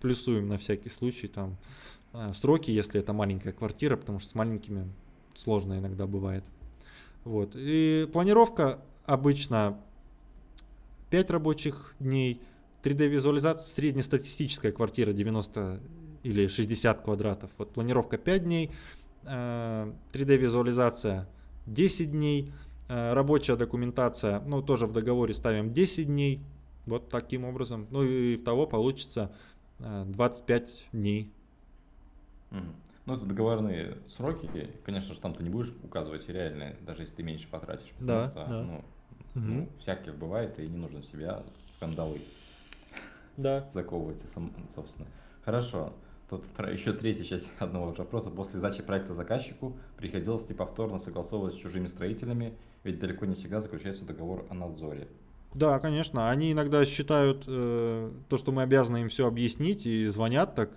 [0.00, 1.56] плюсуем на всякий случай там
[2.12, 4.92] э, сроки, если это маленькая квартира, потому что с маленькими
[5.34, 6.44] сложно иногда бывает.
[7.24, 7.52] Вот.
[7.54, 9.78] И планировка обычно
[11.10, 12.40] 5 рабочих дней,
[12.82, 15.80] 3D-визуализация, среднестатистическая квартира 90
[16.22, 17.50] или 60 квадратов.
[17.58, 18.70] Вот планировка 5 дней,
[19.24, 21.26] 3D-визуализация э,
[21.66, 22.52] 10 дней,
[22.88, 26.40] э, рабочая документация, ну тоже в договоре ставим 10 дней,
[26.88, 27.86] вот таким образом.
[27.90, 29.32] Ну и того получится
[29.78, 31.32] 25 э, дней.
[32.50, 32.60] Угу.
[33.06, 37.22] Ну, это договорные сроки, конечно же, там ты не будешь указывать реальные, даже если ты
[37.22, 37.90] меньше потратишь.
[37.98, 38.62] Потому да, что, да.
[38.62, 38.84] Ну, угу.
[39.34, 41.42] ну, всяких бывает, и не нужно себя
[41.76, 42.20] в кандалы
[43.38, 43.68] да.
[43.72, 44.22] заковывать,
[44.74, 45.08] собственно.
[45.42, 45.94] Хорошо.
[46.28, 48.30] Тут еще третья часть одного вопроса.
[48.30, 52.52] После сдачи проекта заказчику приходилось ли повторно согласовывать с чужими строителями,
[52.84, 55.08] ведь далеко не всегда заключается договор о надзоре.
[55.54, 56.30] Да, конечно.
[56.30, 60.70] Они иногда считают э, то, что мы обязаны им все объяснить и звонят так.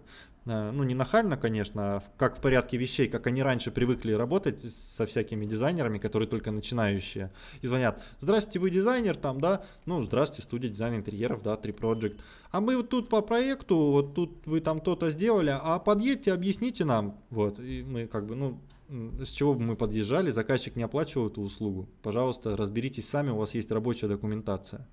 [0.46, 4.62] Э, ну, не нахально, конечно, а как в порядке вещей, как они раньше привыкли работать
[4.62, 7.32] со всякими дизайнерами, которые только начинающие.
[7.62, 9.64] И звонят, здравствуйте, вы дизайнер там, да?
[9.86, 12.20] Ну, здравствуйте, студия дизайна интерьеров, да, три Project.
[12.52, 16.86] А мы вот тут по проекту, вот тут вы там то-то сделали, а подъедьте, объясните
[16.86, 17.18] нам.
[17.30, 18.60] Вот, и мы как бы, ну,
[18.92, 23.54] с чего бы мы подъезжали, заказчик не оплачивал эту услугу, пожалуйста, разберитесь сами, у вас
[23.54, 24.88] есть рабочая документация.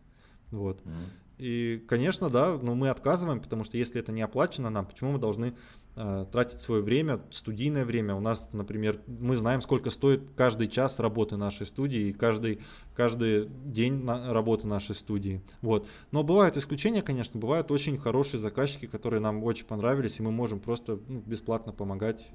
[0.51, 0.81] Вот.
[0.83, 1.39] Mm-hmm.
[1.39, 5.19] И, конечно, да, но мы отказываем, потому что если это не оплачено нам, почему мы
[5.19, 5.55] должны
[5.95, 8.17] э, тратить свое время, студийное время?
[8.17, 12.59] У нас, например, мы знаем, сколько стоит каждый час работы нашей студии и каждый,
[12.95, 15.41] каждый день на, работы нашей студии.
[15.63, 15.87] Вот.
[16.11, 20.59] Но бывают исключения, конечно, бывают очень хорошие заказчики, которые нам очень понравились, и мы можем
[20.59, 22.29] просто ну, бесплатно помогать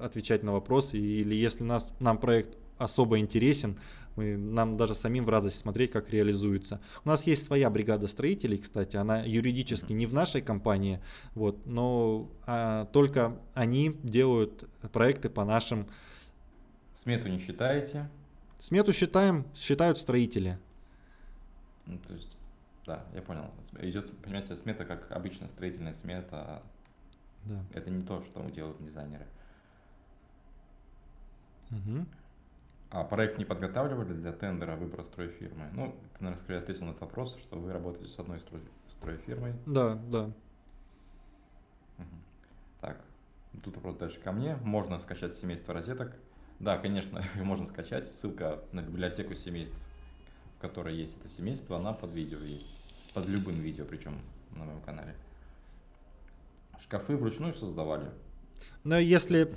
[0.00, 3.78] отвечать на вопросы, или если нас, нам проект особо интересен,
[4.16, 6.80] мы, нам даже самим в радость смотреть, как реализуется.
[7.04, 11.00] У нас есть своя бригада строителей, кстати, она юридически не в нашей компании,
[11.34, 15.86] вот, но а, только они делают проекты по нашим...
[16.94, 18.08] Смету не считаете?
[18.58, 20.58] Смету считаем, считают строители.
[21.84, 22.36] Ну, то есть,
[22.86, 23.50] да, я понял.
[23.80, 26.62] Идет, понимаете, смета как обычная строительная смета.
[27.44, 27.62] Да.
[27.74, 29.26] Это не то, что делают дизайнеры.
[31.70, 32.06] Угу.
[32.90, 35.68] А проект не подготавливали для тендера выбора стройфирмы?
[35.72, 39.54] Ну, ты, наверное, скорее ответил на этот вопрос, что вы работаете с одной строй, стройфирмой.
[39.66, 40.24] Да, да.
[41.98, 42.16] Угу.
[42.80, 43.00] Так,
[43.64, 44.56] тут вопрос дальше ко мне.
[44.62, 46.16] Можно скачать семейство розеток?
[46.60, 48.06] Да, конечно, можно скачать.
[48.06, 49.76] Ссылка на библиотеку семейств,
[50.56, 52.66] в которой есть это семейство, она под видео есть.
[53.14, 54.20] Под любым видео, причем
[54.52, 55.16] на моем канале.
[56.80, 58.10] Шкафы вручную создавали?
[58.84, 59.48] Но если,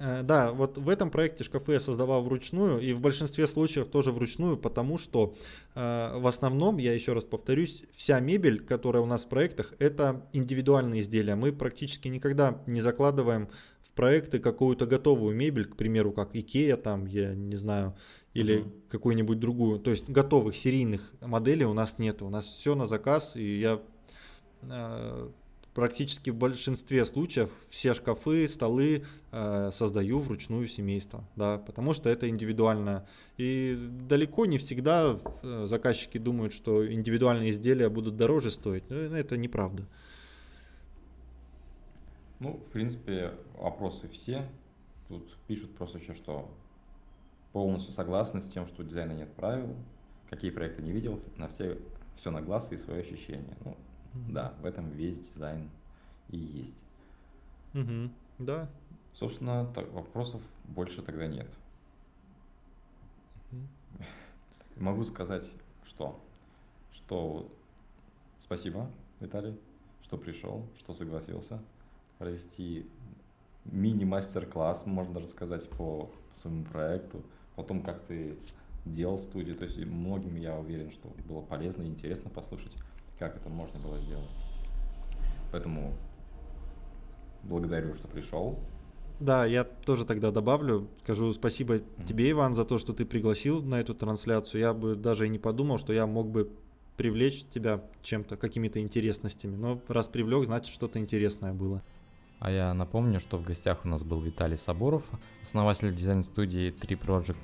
[0.00, 0.22] а.
[0.24, 4.56] да, вот в этом проекте шкафы я создавал вручную, и в большинстве случаев тоже вручную,
[4.56, 5.34] потому что
[5.76, 10.26] э, в основном, я еще раз повторюсь, вся мебель, которая у нас в проектах, это
[10.32, 11.36] индивидуальные изделия.
[11.36, 13.48] Мы практически никогда не закладываем
[13.82, 17.94] в проекты какую-то готовую мебель, к примеру, как Икея, там, я не знаю,
[18.34, 18.88] или uh-huh.
[18.88, 19.78] какую-нибудь другую.
[19.78, 22.20] То есть готовых серийных моделей у нас нет.
[22.22, 23.80] У нас все на заказ, и я
[25.74, 32.28] практически в большинстве случаев все шкафы, столы э, создаю вручную семейство, да, потому что это
[32.28, 33.06] индивидуально.
[33.38, 33.76] И
[34.08, 38.88] далеко не всегда э, заказчики думают, что индивидуальные изделия будут дороже стоить.
[38.90, 39.86] Но это неправда.
[42.40, 44.48] Ну, в принципе, вопросы все.
[45.08, 46.50] Тут пишут просто еще, что
[47.52, 49.76] полностью согласны с тем, что дизайна нет правил,
[50.28, 51.78] какие проекты не видел, на все,
[52.16, 53.56] все на глаз и свои ощущения.
[53.64, 53.76] Ну,
[54.14, 55.70] да, в этом весь дизайн
[56.28, 56.84] и есть.
[57.74, 58.68] Угу, да.
[59.14, 61.48] Собственно, так, вопросов больше тогда нет.
[63.50, 63.60] Угу.
[64.76, 65.50] Могу сказать,
[65.84, 66.20] что,
[66.92, 67.50] что
[68.40, 68.90] спасибо,
[69.20, 69.58] Виталий,
[70.02, 71.60] что пришел, что согласился
[72.18, 72.86] провести
[73.64, 77.22] мини-мастер-класс, можно даже сказать, по своему проекту,
[77.56, 78.36] по тому, как ты
[78.84, 79.56] делал студию.
[79.56, 82.74] То есть многим, я уверен, что было полезно и интересно послушать
[83.18, 84.30] как это можно было сделать.
[85.50, 85.94] Поэтому
[87.42, 88.58] благодарю, что пришел.
[89.20, 92.04] Да, я тоже тогда добавлю, скажу спасибо mm-hmm.
[92.06, 94.60] тебе, Иван, за то, что ты пригласил на эту трансляцию.
[94.60, 96.50] Я бы даже и не подумал, что я мог бы
[96.96, 99.56] привлечь тебя чем-то, какими-то интересностями.
[99.56, 101.82] Но раз привлек, значит что-то интересное было.
[102.40, 105.04] А я напомню, что в гостях у нас был Виталий Соборов,
[105.42, 107.36] основатель дизайн-студии 3 Project.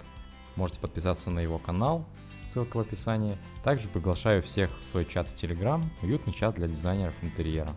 [0.57, 2.05] Можете подписаться на его канал,
[2.49, 3.39] ссылка в описании.
[3.63, 7.71] Также приглашаю всех в свой чат в Telegram, уютный чат для дизайнеров интерьера.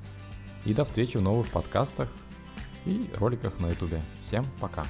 [0.65, 2.10] И до встречи в новых подкастах
[2.85, 3.99] и роликах на YouTube.
[4.23, 4.85] Всем пока!